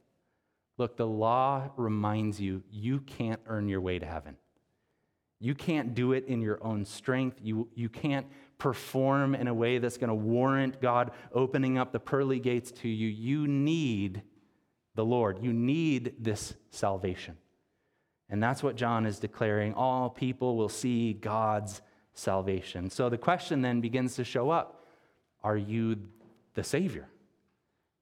Look, 0.77 0.95
the 0.95 1.07
law 1.07 1.71
reminds 1.75 2.39
you 2.39 2.63
you 2.69 2.99
can't 2.99 3.41
earn 3.47 3.67
your 3.67 3.81
way 3.81 3.97
to 3.97 4.05
heaven. 4.05 4.37
You 5.39 5.55
can't 5.55 5.93
do 5.93 6.13
it 6.13 6.25
in 6.27 6.41
your 6.41 6.63
own 6.63 6.85
strength. 6.85 7.39
You, 7.41 7.67
you 7.75 7.89
can't 7.89 8.27
perform 8.57 9.35
in 9.35 9.47
a 9.47 9.53
way 9.53 9.77
that's 9.77 9.97
going 9.97 10.09
to 10.09 10.15
warrant 10.15 10.81
God 10.81 11.11
opening 11.31 11.77
up 11.77 11.91
the 11.91 11.99
pearly 11.99 12.39
gates 12.39 12.71
to 12.71 12.87
you. 12.87 13.07
You 13.07 13.47
need 13.47 14.23
the 14.95 15.05
Lord. 15.05 15.43
You 15.43 15.53
need 15.53 16.15
this 16.19 16.55
salvation. 16.71 17.37
And 18.29 18.43
that's 18.43 18.61
what 18.61 18.75
John 18.75 19.05
is 19.05 19.19
declaring. 19.19 19.73
All 19.73 20.09
people 20.09 20.57
will 20.57 20.69
see 20.69 21.13
God's 21.13 21.81
salvation. 22.13 22.89
So 22.89 23.09
the 23.09 23.17
question 23.17 23.61
then 23.61 23.79
begins 23.79 24.15
to 24.15 24.23
show 24.23 24.49
up 24.49 24.85
Are 25.43 25.57
you 25.57 25.97
the 26.55 26.63
Savior? 26.63 27.07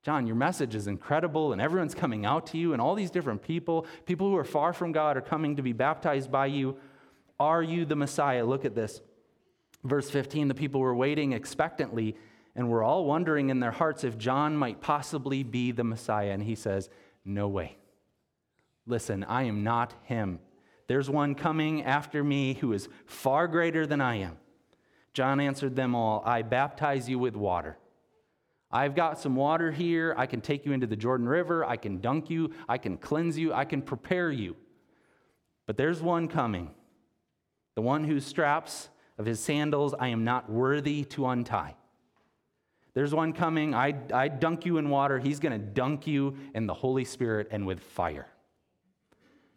John, 0.03 0.27
your 0.27 0.35
message 0.35 0.75
is 0.75 0.85
incredible, 0.85 1.51
and 1.51 1.59
everyone's 1.59 1.95
coming 1.95 2.27
out 2.27 2.47
to 2.47 2.59
you, 2.59 2.73
and 2.73 2.81
all 2.81 2.93
these 2.93 3.09
different 3.09 3.41
people, 3.41 3.88
people 4.05 4.29
who 4.29 4.38
are 4.38 4.43
far 4.43 4.71
from 4.71 4.91
God, 4.91 5.17
are 5.17 5.21
coming 5.21 5.55
to 5.55 5.63
be 5.63 5.73
baptized 5.73 6.31
by 6.31 6.45
you. 6.45 6.77
Are 7.39 7.63
you 7.63 7.85
the 7.85 7.95
Messiah? 7.95 8.45
Look 8.45 8.65
at 8.65 8.75
this. 8.75 9.01
Verse 9.83 10.09
15 10.09 10.47
the 10.47 10.53
people 10.53 10.79
were 10.81 10.95
waiting 10.95 11.33
expectantly 11.33 12.15
and 12.55 12.69
were 12.69 12.83
all 12.83 13.05
wondering 13.05 13.49
in 13.49 13.59
their 13.59 13.71
hearts 13.71 14.03
if 14.03 14.17
John 14.17 14.55
might 14.55 14.81
possibly 14.81 15.43
be 15.43 15.71
the 15.71 15.83
Messiah. 15.83 16.31
And 16.31 16.41
he 16.41 16.55
says, 16.55 16.89
No 17.23 17.47
way. 17.47 17.77
Listen, 18.88 19.24
I 19.24 19.43
am 19.43 19.63
not 19.63 19.93
him. 20.04 20.39
There's 20.88 21.10
one 21.10 21.34
coming 21.36 21.84
after 21.84 22.24
me 22.24 22.54
who 22.56 22.74
is 22.74 22.88
far 23.06 23.48
greater 23.48 23.88
than 23.88 24.02
I 24.02 24.17
am. 24.17 24.38
John 25.13 25.39
answered 25.39 25.76
them 25.76 25.95
all, 25.95 26.21
I 26.26 26.41
baptize 26.41 27.10
you 27.10 27.17
with 27.17 27.36
water. 27.36 27.78
I've 28.71 28.95
got 28.95 29.19
some 29.19 29.36
water 29.36 29.71
here. 29.71 30.13
I 30.17 30.26
can 30.26 30.41
take 30.41 30.65
you 30.65 30.74
into 30.74 30.88
the 30.88 30.98
Jordan 30.98 31.28
River. 31.28 31.63
I 31.63 31.78
can 31.78 32.02
dunk 32.02 32.30
you. 32.30 32.52
I 32.67 32.78
can 32.78 32.98
cleanse 32.98 33.38
you. 33.38 33.54
I 33.54 33.63
can 33.63 33.82
prepare 33.82 34.32
you. 34.32 34.56
But 35.65 35.78
there's 35.78 36.02
one 36.02 36.28
coming, 36.28 36.71
the 37.76 37.82
one 37.82 38.04
whose 38.04 38.26
straps 38.26 38.89
of 39.17 39.26
his 39.26 39.39
sandals 39.39 39.95
I 39.98 40.10
am 40.10 40.24
not 40.24 40.50
worthy 40.50 41.06
to 41.06 41.28
untie. 41.28 41.76
There's 42.93 43.13
one 43.13 43.34
coming. 43.34 43.74
I, 43.74 43.93
I 44.13 44.28
dunk 44.28 44.65
you 44.65 44.78
in 44.78 44.89
water. 44.89 45.19
He's 45.19 45.39
going 45.39 45.60
to 45.60 45.65
dunk 45.65 46.06
you 46.06 46.36
in 46.54 46.67
the 46.67 46.74
Holy 46.74 47.06
Spirit 47.06 47.48
and 47.52 47.65
with 47.65 47.80
fire. 47.80 48.28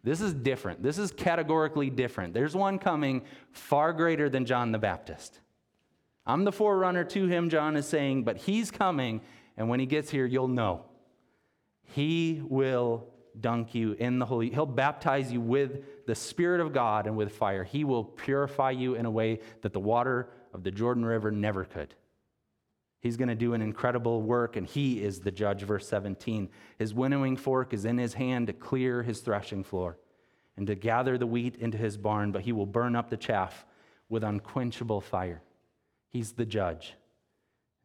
This 0.08 0.22
is 0.22 0.32
different. 0.32 0.82
This 0.82 0.96
is 0.96 1.12
categorically 1.12 1.90
different. 1.90 2.32
There's 2.32 2.56
one 2.56 2.78
coming 2.78 3.24
far 3.50 3.92
greater 3.92 4.30
than 4.30 4.46
John 4.46 4.72
the 4.72 4.78
Baptist. 4.78 5.40
I'm 6.24 6.44
the 6.44 6.52
forerunner 6.52 7.04
to 7.04 7.26
him, 7.26 7.50
John 7.50 7.76
is 7.76 7.86
saying, 7.86 8.24
but 8.24 8.38
he's 8.38 8.70
coming, 8.70 9.20
and 9.58 9.68
when 9.68 9.80
he 9.80 9.84
gets 9.84 10.08
here, 10.08 10.24
you'll 10.24 10.48
know. 10.48 10.86
He 11.82 12.40
will 12.42 13.06
dunk 13.38 13.74
you 13.74 13.92
in 13.98 14.18
the 14.18 14.24
Holy, 14.24 14.48
he'll 14.48 14.64
baptize 14.64 15.30
you 15.30 15.42
with 15.42 16.06
the 16.06 16.14
Spirit 16.14 16.62
of 16.62 16.72
God 16.72 17.06
and 17.06 17.14
with 17.14 17.32
fire. 17.32 17.62
He 17.62 17.84
will 17.84 18.04
purify 18.04 18.70
you 18.70 18.94
in 18.94 19.04
a 19.04 19.10
way 19.10 19.40
that 19.60 19.74
the 19.74 19.80
water 19.80 20.30
of 20.54 20.64
the 20.64 20.70
Jordan 20.70 21.04
River 21.04 21.30
never 21.30 21.66
could. 21.66 21.94
He's 23.00 23.16
going 23.16 23.28
to 23.28 23.34
do 23.34 23.54
an 23.54 23.62
incredible 23.62 24.22
work, 24.22 24.56
and 24.56 24.66
he 24.66 25.02
is 25.02 25.20
the 25.20 25.30
judge. 25.30 25.62
Verse 25.62 25.86
17 25.86 26.48
His 26.78 26.94
winnowing 26.94 27.36
fork 27.36 27.72
is 27.72 27.84
in 27.84 27.98
his 27.98 28.14
hand 28.14 28.48
to 28.48 28.52
clear 28.52 29.02
his 29.02 29.20
threshing 29.20 29.62
floor 29.62 29.98
and 30.56 30.66
to 30.66 30.74
gather 30.74 31.16
the 31.16 31.26
wheat 31.26 31.56
into 31.56 31.78
his 31.78 31.96
barn, 31.96 32.32
but 32.32 32.42
he 32.42 32.52
will 32.52 32.66
burn 32.66 32.96
up 32.96 33.10
the 33.10 33.16
chaff 33.16 33.64
with 34.08 34.24
unquenchable 34.24 35.00
fire. 35.00 35.40
He's 36.08 36.32
the 36.32 36.46
judge. 36.46 36.94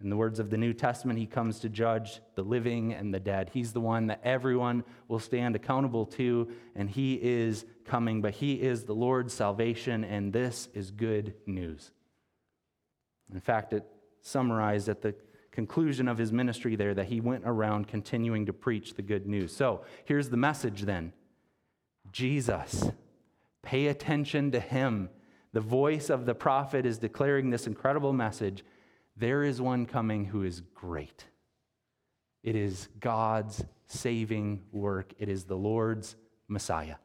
In 0.01 0.09
the 0.09 0.17
words 0.17 0.39
of 0.39 0.49
the 0.49 0.57
New 0.57 0.73
Testament, 0.73 1.19
he 1.19 1.27
comes 1.27 1.59
to 1.59 1.69
judge 1.69 2.19
the 2.35 2.41
living 2.41 2.93
and 2.93 3.13
the 3.13 3.19
dead. 3.19 3.51
He's 3.53 3.73
the 3.73 3.79
one 3.79 4.07
that 4.07 4.21
everyone 4.23 4.83
will 5.07 5.19
stand 5.19 5.55
accountable 5.55 6.07
to, 6.07 6.49
and 6.75 6.89
he 6.89 7.13
is 7.13 7.63
coming, 7.85 8.21
but 8.21 8.33
he 8.33 8.55
is 8.55 8.83
the 8.83 8.95
Lord's 8.95 9.33
salvation, 9.33 10.03
and 10.03 10.33
this 10.33 10.67
is 10.73 10.89
good 10.89 11.35
news. 11.45 11.91
In 13.31 13.39
fact, 13.39 13.71
it 13.71 13.85
summarized 14.23 14.89
at 14.89 15.01
the 15.01 15.13
conclusion 15.51 16.07
of 16.07 16.17
his 16.17 16.31
ministry 16.31 16.75
there 16.75 16.95
that 16.95 17.05
he 17.05 17.21
went 17.21 17.43
around 17.45 17.87
continuing 17.87 18.47
to 18.47 18.53
preach 18.53 18.95
the 18.95 19.03
good 19.03 19.27
news. 19.27 19.55
So 19.55 19.81
here's 20.05 20.29
the 20.29 20.37
message 20.37 20.81
then 20.81 21.13
Jesus. 22.11 22.89
Pay 23.61 23.87
attention 23.87 24.51
to 24.51 24.59
him. 24.59 25.09
The 25.53 25.61
voice 25.61 26.09
of 26.09 26.25
the 26.25 26.35
prophet 26.35 26.85
is 26.85 26.97
declaring 26.97 27.49
this 27.49 27.67
incredible 27.67 28.11
message. 28.11 28.65
There 29.15 29.43
is 29.43 29.61
one 29.61 29.85
coming 29.85 30.25
who 30.25 30.43
is 30.43 30.61
great. 30.73 31.25
It 32.43 32.55
is 32.57 32.89
God's 32.99 33.63
saving 33.87 34.63
work, 34.71 35.13
it 35.19 35.29
is 35.29 35.45
the 35.45 35.55
Lord's 35.55 36.15
Messiah. 36.47 36.95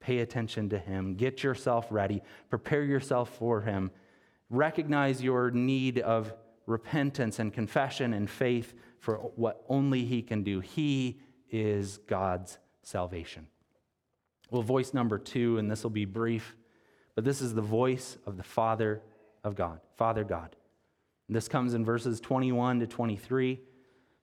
Pay 0.00 0.20
attention 0.20 0.70
to 0.70 0.78
him. 0.78 1.16
Get 1.16 1.42
yourself 1.42 1.88
ready. 1.90 2.22
Prepare 2.48 2.84
yourself 2.84 3.36
for 3.36 3.60
him 3.60 3.90
recognize 4.50 5.22
your 5.22 5.50
need 5.50 5.98
of 5.98 6.32
repentance 6.66 7.38
and 7.38 7.52
confession 7.52 8.14
and 8.14 8.28
faith 8.28 8.74
for 9.00 9.16
what 9.36 9.64
only 9.68 10.04
He 10.04 10.22
can 10.22 10.42
do. 10.42 10.60
He 10.60 11.20
is 11.50 11.98
God's 12.06 12.58
salvation. 12.82 13.46
Well, 14.50 14.62
voice 14.62 14.94
number 14.94 15.18
two, 15.18 15.58
and 15.58 15.70
this 15.70 15.82
will 15.82 15.90
be 15.90 16.04
brief, 16.04 16.56
but 17.14 17.24
this 17.24 17.40
is 17.40 17.54
the 17.54 17.62
voice 17.62 18.16
of 18.26 18.36
the 18.36 18.42
Father 18.42 19.02
of 19.44 19.54
God, 19.54 19.80
Father 19.96 20.24
God. 20.24 20.56
And 21.26 21.36
this 21.36 21.48
comes 21.48 21.74
in 21.74 21.84
verses 21.84 22.20
21 22.20 22.80
to 22.80 22.86
23. 22.86 23.60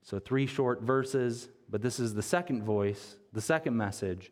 So, 0.01 0.19
three 0.19 0.45
short 0.45 0.81
verses, 0.81 1.49
but 1.69 1.81
this 1.81 1.99
is 1.99 2.13
the 2.13 2.21
second 2.21 2.63
voice, 2.63 3.17
the 3.33 3.41
second 3.41 3.75
message, 3.75 4.31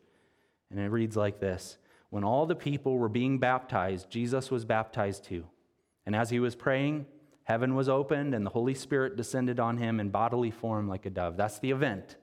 and 0.70 0.78
it 0.78 0.88
reads 0.88 1.16
like 1.16 1.40
this 1.40 1.78
When 2.10 2.24
all 2.24 2.46
the 2.46 2.54
people 2.54 2.96
were 2.96 3.08
being 3.08 3.38
baptized, 3.38 4.10
Jesus 4.10 4.50
was 4.50 4.64
baptized 4.64 5.24
too. 5.24 5.46
And 6.06 6.14
as 6.14 6.30
he 6.30 6.40
was 6.40 6.54
praying, 6.54 7.06
heaven 7.44 7.74
was 7.74 7.88
opened 7.88 8.34
and 8.34 8.44
the 8.44 8.50
Holy 8.50 8.74
Spirit 8.74 9.16
descended 9.16 9.58
on 9.58 9.78
him 9.78 10.00
in 10.00 10.10
bodily 10.10 10.50
form 10.50 10.88
like 10.88 11.06
a 11.06 11.10
dove. 11.10 11.36
That's 11.36 11.58
the 11.58 11.70
event. 11.70 12.16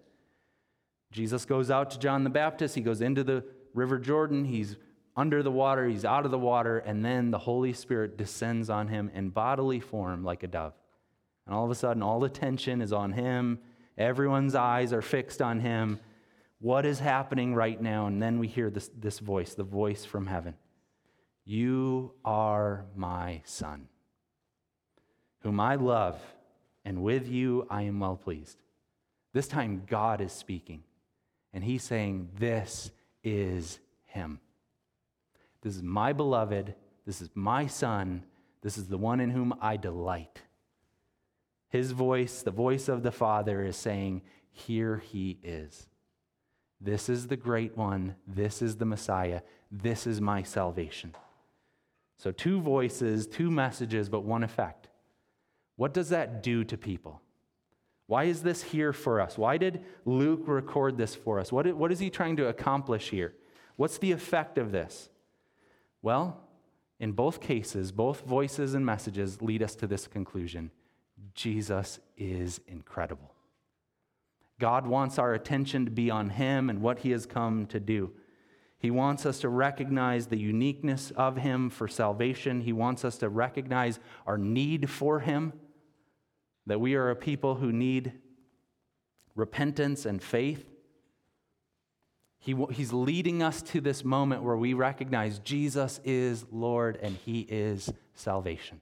Jesus 1.11 1.45
goes 1.45 1.69
out 1.69 1.91
to 1.91 1.99
John 1.99 2.23
the 2.23 2.29
Baptist. 2.29 2.75
He 2.75 2.81
goes 2.81 3.01
into 3.01 3.23
the 3.23 3.43
River 3.73 3.99
Jordan. 3.99 4.45
He's 4.45 4.77
under 5.15 5.43
the 5.43 5.51
water, 5.51 5.87
he's 5.87 6.05
out 6.05 6.25
of 6.25 6.31
the 6.31 6.39
water, 6.39 6.79
and 6.79 7.03
then 7.03 7.31
the 7.31 7.37
Holy 7.37 7.73
Spirit 7.73 8.17
descends 8.17 8.69
on 8.69 8.87
him 8.87 9.11
in 9.13 9.29
bodily 9.29 9.79
form 9.79 10.23
like 10.23 10.43
a 10.43 10.47
dove. 10.47 10.73
And 11.45 11.53
all 11.53 11.65
of 11.65 11.71
a 11.71 11.75
sudden, 11.75 12.01
all 12.01 12.19
the 12.19 12.29
tension 12.29 12.81
is 12.81 12.93
on 12.93 13.11
him. 13.11 13.59
Everyone's 13.97 14.55
eyes 14.55 14.93
are 14.93 15.01
fixed 15.01 15.41
on 15.41 15.59
him. 15.59 15.99
What 16.59 16.85
is 16.85 16.99
happening 16.99 17.53
right 17.53 17.79
now? 17.81 18.05
And 18.05 18.21
then 18.21 18.39
we 18.39 18.47
hear 18.47 18.69
this, 18.69 18.89
this 18.97 19.19
voice, 19.19 19.53
the 19.53 19.63
voice 19.63 20.05
from 20.05 20.27
heaven 20.27 20.53
You 21.45 22.13
are 22.23 22.85
my 22.95 23.41
son, 23.45 23.87
whom 25.39 25.59
I 25.59 25.75
love, 25.75 26.21
and 26.85 27.01
with 27.01 27.27
you 27.27 27.67
I 27.69 27.83
am 27.83 27.99
well 27.99 28.15
pleased. 28.15 28.57
This 29.33 29.47
time, 29.47 29.83
God 29.87 30.21
is 30.21 30.31
speaking, 30.31 30.83
and 31.53 31.63
he's 31.63 31.83
saying, 31.83 32.29
This 32.37 32.91
is 33.23 33.79
him. 34.05 34.39
This 35.61 35.75
is 35.75 35.83
my 35.83 36.13
beloved. 36.13 36.75
This 37.05 37.21
is 37.21 37.29
my 37.33 37.67
son. 37.67 38.23
This 38.61 38.77
is 38.77 38.87
the 38.87 38.97
one 38.97 39.19
in 39.19 39.31
whom 39.31 39.53
I 39.61 39.77
delight. 39.77 40.41
His 41.69 41.91
voice, 41.91 42.41
the 42.41 42.51
voice 42.51 42.89
of 42.89 43.01
the 43.01 43.11
Father, 43.11 43.63
is 43.63 43.77
saying, 43.77 44.21
Here 44.51 44.97
he 44.97 45.39
is. 45.43 45.87
This 46.79 47.09
is 47.09 47.27
the 47.27 47.37
great 47.37 47.77
one. 47.77 48.15
This 48.27 48.61
is 48.61 48.75
the 48.75 48.85
Messiah. 48.85 49.41
This 49.71 50.05
is 50.05 50.19
my 50.19 50.43
salvation. 50.43 51.15
So, 52.21 52.31
two 52.31 52.61
voices, 52.61 53.25
two 53.25 53.49
messages, 53.49 54.07
but 54.07 54.23
one 54.23 54.43
effect. 54.43 54.89
What 55.75 55.91
does 55.91 56.09
that 56.09 56.43
do 56.43 56.63
to 56.65 56.77
people? 56.77 57.19
Why 58.05 58.25
is 58.25 58.43
this 58.43 58.61
here 58.61 58.93
for 58.93 59.19
us? 59.19 59.39
Why 59.39 59.57
did 59.57 59.83
Luke 60.05 60.43
record 60.45 60.99
this 60.99 61.15
for 61.15 61.39
us? 61.39 61.51
What, 61.51 61.65
what 61.75 61.91
is 61.91 61.97
he 61.97 62.11
trying 62.11 62.35
to 62.35 62.47
accomplish 62.47 63.09
here? 63.09 63.33
What's 63.75 63.97
the 63.97 64.11
effect 64.11 64.59
of 64.59 64.71
this? 64.71 65.09
Well, 66.03 66.39
in 66.99 67.13
both 67.13 67.41
cases, 67.41 67.91
both 67.91 68.21
voices 68.21 68.75
and 68.75 68.85
messages 68.85 69.41
lead 69.41 69.63
us 69.63 69.73
to 69.77 69.87
this 69.87 70.05
conclusion 70.05 70.69
Jesus 71.33 71.99
is 72.17 72.61
incredible. 72.67 73.33
God 74.59 74.85
wants 74.85 75.17
our 75.17 75.33
attention 75.33 75.85
to 75.85 75.91
be 75.91 76.11
on 76.11 76.29
Him 76.29 76.69
and 76.69 76.83
what 76.83 76.99
He 76.99 77.09
has 77.09 77.25
come 77.25 77.65
to 77.65 77.79
do. 77.79 78.11
He 78.81 78.89
wants 78.89 79.27
us 79.27 79.39
to 79.41 79.49
recognize 79.49 80.25
the 80.25 80.39
uniqueness 80.39 81.11
of 81.11 81.37
Him 81.37 81.69
for 81.69 81.87
salvation. 81.87 82.61
He 82.61 82.73
wants 82.73 83.05
us 83.05 83.19
to 83.19 83.29
recognize 83.29 83.99
our 84.25 84.39
need 84.39 84.89
for 84.89 85.19
Him, 85.19 85.53
that 86.65 86.81
we 86.81 86.95
are 86.95 87.11
a 87.11 87.15
people 87.15 87.53
who 87.53 87.71
need 87.71 88.13
repentance 89.35 90.07
and 90.07 90.21
faith. 90.21 90.67
He, 92.39 92.55
he's 92.71 92.91
leading 92.91 93.43
us 93.43 93.61
to 93.61 93.81
this 93.81 94.03
moment 94.03 94.41
where 94.41 94.57
we 94.57 94.73
recognize 94.73 95.37
Jesus 95.37 95.99
is 96.03 96.43
Lord 96.51 96.97
and 97.03 97.15
He 97.17 97.41
is 97.41 97.93
salvation. 98.15 98.81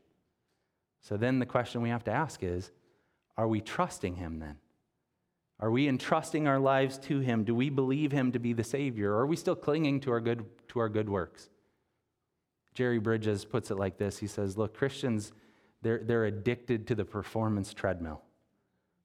So 1.01 1.17
then 1.17 1.39
the 1.39 1.45
question 1.45 1.81
we 1.81 1.89
have 1.89 2.05
to 2.05 2.11
ask 2.11 2.41
is 2.41 2.71
are 3.35 3.49
we 3.49 3.59
trusting 3.59 4.15
Him 4.15 4.39
then? 4.39 4.55
Are 5.59 5.71
we 5.71 5.87
entrusting 5.87 6.47
our 6.47 6.59
lives 6.59 6.97
to 6.99 7.19
Him? 7.19 7.43
Do 7.43 7.53
we 7.53 7.69
believe 7.69 8.11
Him 8.11 8.31
to 8.31 8.39
be 8.39 8.53
the 8.53 8.63
Savior? 8.63 9.13
Or 9.13 9.19
are 9.19 9.25
we 9.25 9.35
still 9.35 9.55
clinging 9.55 9.99
to 10.01 10.11
our 10.11 10.21
good, 10.21 10.45
to 10.69 10.79
our 10.79 10.89
good 10.89 11.09
works? 11.09 11.49
Jerry 12.73 12.99
Bridges 12.99 13.43
puts 13.43 13.71
it 13.71 13.75
like 13.75 13.97
this 13.97 14.17
He 14.17 14.27
says, 14.27 14.57
Look, 14.57 14.73
Christians, 14.73 15.33
they're, 15.81 16.01
they're 16.03 16.25
addicted 16.25 16.87
to 16.87 16.95
the 16.95 17.05
performance 17.05 17.73
treadmill. 17.73 18.21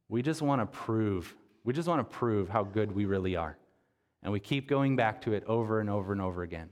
We 0.09 0.23
just 0.23 0.43
want 0.43 0.61
to 0.61 0.67
prove, 0.67 1.35
we 1.65 1.73
just 1.73 1.89
want 1.89 2.01
to 2.01 2.17
prove 2.17 2.49
how 2.49 2.63
good 2.63 2.93
we 2.93 3.05
really 3.05 3.37
are. 3.37 3.57
And 4.23 4.33
we 4.33 4.41
keep 4.41 4.69
going 4.69 4.97
back 4.97 5.21
to 5.23 5.33
it 5.33 5.45
over 5.47 5.81
and 5.81 5.91
over 5.91 6.13
and 6.13 6.21
over 6.21 6.43
again. 6.43 6.71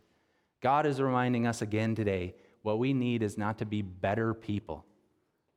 God 0.60 0.86
is 0.86 1.00
reminding 1.00 1.46
us 1.46 1.60
again 1.60 1.94
today 1.94 2.34
what 2.62 2.78
we 2.78 2.92
need 2.92 3.22
is 3.22 3.36
not 3.36 3.58
to 3.58 3.66
be 3.66 3.82
better 3.82 4.32
people. 4.32 4.86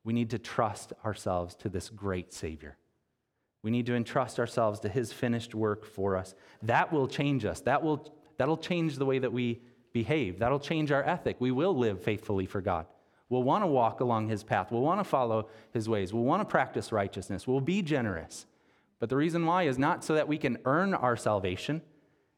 We 0.04 0.14
need 0.14 0.32
to 0.32 0.40
trust 0.40 0.94
ourselves 1.06 1.56
to 1.56 1.70
this 1.70 1.90
great 1.90 2.34
Savior. 2.34 2.78
We 3.65 3.71
need 3.71 3.88
to 3.88 3.95
entrust 3.95 4.39
ourselves 4.39 4.80
to 4.82 4.89
His 4.89 5.12
finished 5.12 5.56
work 5.56 5.86
for 5.88 6.15
us. 6.15 6.36
That 6.62 6.93
will 6.93 7.08
change 7.08 7.45
us. 7.45 7.62
That 7.62 7.82
will, 7.82 8.13
that'll 8.38 8.58
change 8.58 8.97
the 8.97 9.08
way 9.08 9.17
that 9.17 9.34
we 9.34 9.60
behave. 9.91 10.38
That'll 10.38 10.60
change 10.60 10.91
our 10.91 11.04
ethic. 11.04 11.38
We 11.39 11.49
will 11.49 11.75
live 11.75 12.04
faithfully 12.04 12.45
for 12.45 12.62
God. 12.62 12.86
We'll 13.28 13.41
want 13.41 13.63
to 13.63 13.67
walk 13.67 14.01
along 14.01 14.30
His 14.30 14.43
path. 14.43 14.71
We'll 14.71 14.84
want 14.84 14.99
to 14.99 15.04
follow 15.04 15.49
His 15.73 15.89
ways. 15.89 16.13
We'll 16.13 16.25
want 16.25 16.41
to 16.41 16.45
practice 16.45 16.91
righteousness. 16.91 17.47
We'll 17.47 17.60
be 17.60 17.82
generous. 17.82 18.45
But 18.99 19.10
the 19.10 19.17
reason 19.17 19.47
why 19.47 19.63
is 19.63 19.80
not 19.80 20.04
so 20.04 20.13
that 20.13 20.28
we 20.28 20.38
can 20.38 20.60
earn 20.65 20.93
our 20.93 21.17
salvation, 21.17 21.82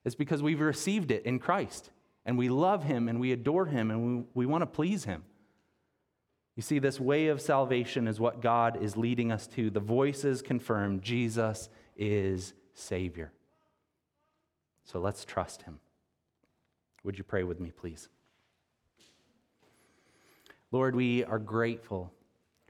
it's 0.05 0.15
because 0.15 0.41
we've 0.41 0.61
received 0.61 1.11
it 1.11 1.25
in 1.25 1.39
Christ. 1.39 1.89
And 2.25 2.37
we 2.37 2.47
love 2.47 2.85
him 2.85 3.09
and 3.09 3.19
we 3.19 3.33
adore 3.33 3.65
him 3.65 3.91
and 3.91 4.19
we, 4.19 4.23
we 4.33 4.45
want 4.45 4.61
to 4.61 4.65
please 4.65 5.03
him. 5.03 5.25
You 6.57 6.63
see, 6.63 6.79
this 6.79 6.99
way 6.99 7.27
of 7.27 7.39
salvation 7.39 8.07
is 8.07 8.19
what 8.19 8.41
God 8.41 8.81
is 8.81 8.97
leading 8.97 9.31
us 9.31 9.45
to. 9.49 9.69
The 9.69 9.79
voices 9.79 10.41
confirm 10.41 11.01
Jesus 11.01 11.69
is 11.95 12.55
Savior. 12.73 13.31
So 14.83 14.99
let's 14.99 15.23
trust 15.23 15.61
him. 15.61 15.79
Would 17.03 17.19
you 17.19 17.23
pray 17.23 17.43
with 17.43 17.59
me, 17.59 17.69
please? 17.69 18.09
Lord, 20.71 20.95
we 20.95 21.23
are 21.25 21.37
grateful 21.37 22.11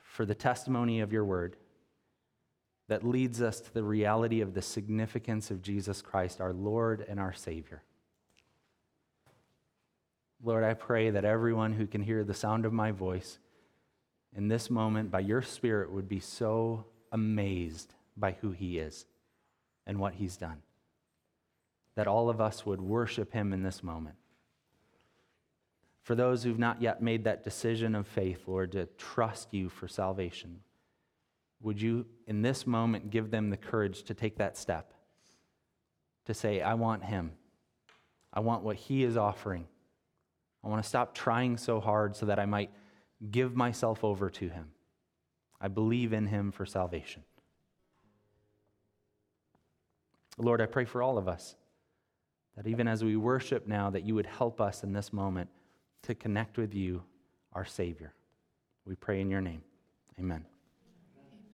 for 0.02 0.26
the 0.26 0.36
testimony 0.36 1.00
of 1.00 1.14
your 1.14 1.24
word 1.24 1.56
that 2.90 3.08
leads 3.08 3.42
us 3.42 3.62
to 3.62 3.74
the 3.74 3.84
reality 3.84 4.42
of 4.42 4.54
the 4.54 4.62
significance 4.62 5.50
of 5.50 5.62
Jesus 5.62 6.02
Christ, 6.02 6.42
our 6.42 6.54
Lord 6.54 7.06
and 7.08 7.22
our 7.22 7.34
Savior. 7.34 7.84
Lord, 10.44 10.66
I 10.66 10.74
pray 10.74 11.10
that 11.10 11.24
everyone 11.24 11.72
who 11.72 11.88
can 11.88 12.02
hear 12.02 12.26
the 12.26 12.34
sound 12.34 12.66
of 12.66 12.74
my 12.74 12.92
voice 12.92 13.40
in 14.36 14.48
this 14.48 14.70
moment, 14.70 15.12
by 15.12 15.22
your 15.22 15.42
Spirit, 15.42 15.92
would 15.92 16.08
be 16.08 16.20
so 16.20 16.86
amazed 17.12 17.94
by 18.16 18.34
who 18.42 18.52
He 18.52 18.78
is 18.78 19.06
and 19.86 20.00
what 20.00 20.16
He's 20.16 20.38
done. 20.38 20.62
That 21.96 22.08
all 22.08 22.30
of 22.30 22.42
us 22.42 22.66
would 22.66 22.82
worship 22.82 23.34
Him 23.34 23.54
in 23.54 23.64
this 23.64 23.82
moment. 23.82 24.16
For 26.04 26.16
those 26.16 26.44
who've 26.44 26.60
not 26.60 26.82
yet 26.82 27.02
made 27.02 27.26
that 27.26 27.44
decision 27.44 27.96
of 27.96 28.08
faith, 28.08 28.44
Lord, 28.48 28.72
to 28.74 28.86
trust 28.98 29.54
you 29.54 29.70
for 29.70 29.88
salvation, 29.88 30.62
would 31.62 31.82
you, 31.82 32.06
in 32.28 32.42
this 32.42 32.68
moment, 32.68 33.10
give 33.10 33.32
them 33.32 33.50
the 33.50 33.58
courage 33.58 34.04
to 34.04 34.14
take 34.14 34.38
that 34.38 34.58
step? 34.58 34.94
To 36.26 36.34
say, 36.34 36.62
I 36.62 36.76
want 36.76 37.04
Him. 37.04 37.32
I 38.32 38.42
want 38.42 38.64
what 38.64 38.76
He 38.76 39.04
is 39.04 39.18
offering. 39.18 39.68
I 40.64 40.68
want 40.68 40.84
to 40.84 40.88
stop 40.88 41.16
trying 41.16 41.58
so 41.58 41.80
hard 41.80 42.16
so 42.16 42.28
that 42.28 42.40
I 42.40 42.46
might 42.46 42.72
give 43.32 43.56
myself 43.56 44.04
over 44.04 44.30
to 44.30 44.50
Him. 44.50 44.72
I 45.60 45.68
believe 45.68 46.14
in 46.14 46.28
Him 46.28 46.52
for 46.52 46.66
salvation. 46.66 47.24
Lord, 50.38 50.62
I 50.62 50.68
pray 50.68 50.86
for 50.86 51.02
all 51.02 51.18
of 51.18 51.28
us 51.28 51.56
that 52.56 52.68
even 52.68 52.88
as 52.88 53.04
we 53.04 53.16
worship 53.16 53.68
now, 53.68 53.90
that 53.90 54.04
you 54.04 54.16
would 54.16 54.26
help 54.26 54.60
us 54.60 54.84
in 54.84 54.92
this 54.94 55.14
moment 55.14 55.50
to 56.04 56.16
connect 56.16 56.58
with 56.58 56.74
you, 56.74 57.04
our 57.54 57.66
Savior. 57.66 58.14
We 58.86 58.96
pray 58.96 59.22
in 59.22 59.30
your 59.30 59.42
name. 59.42 59.62
Amen. 60.20 60.46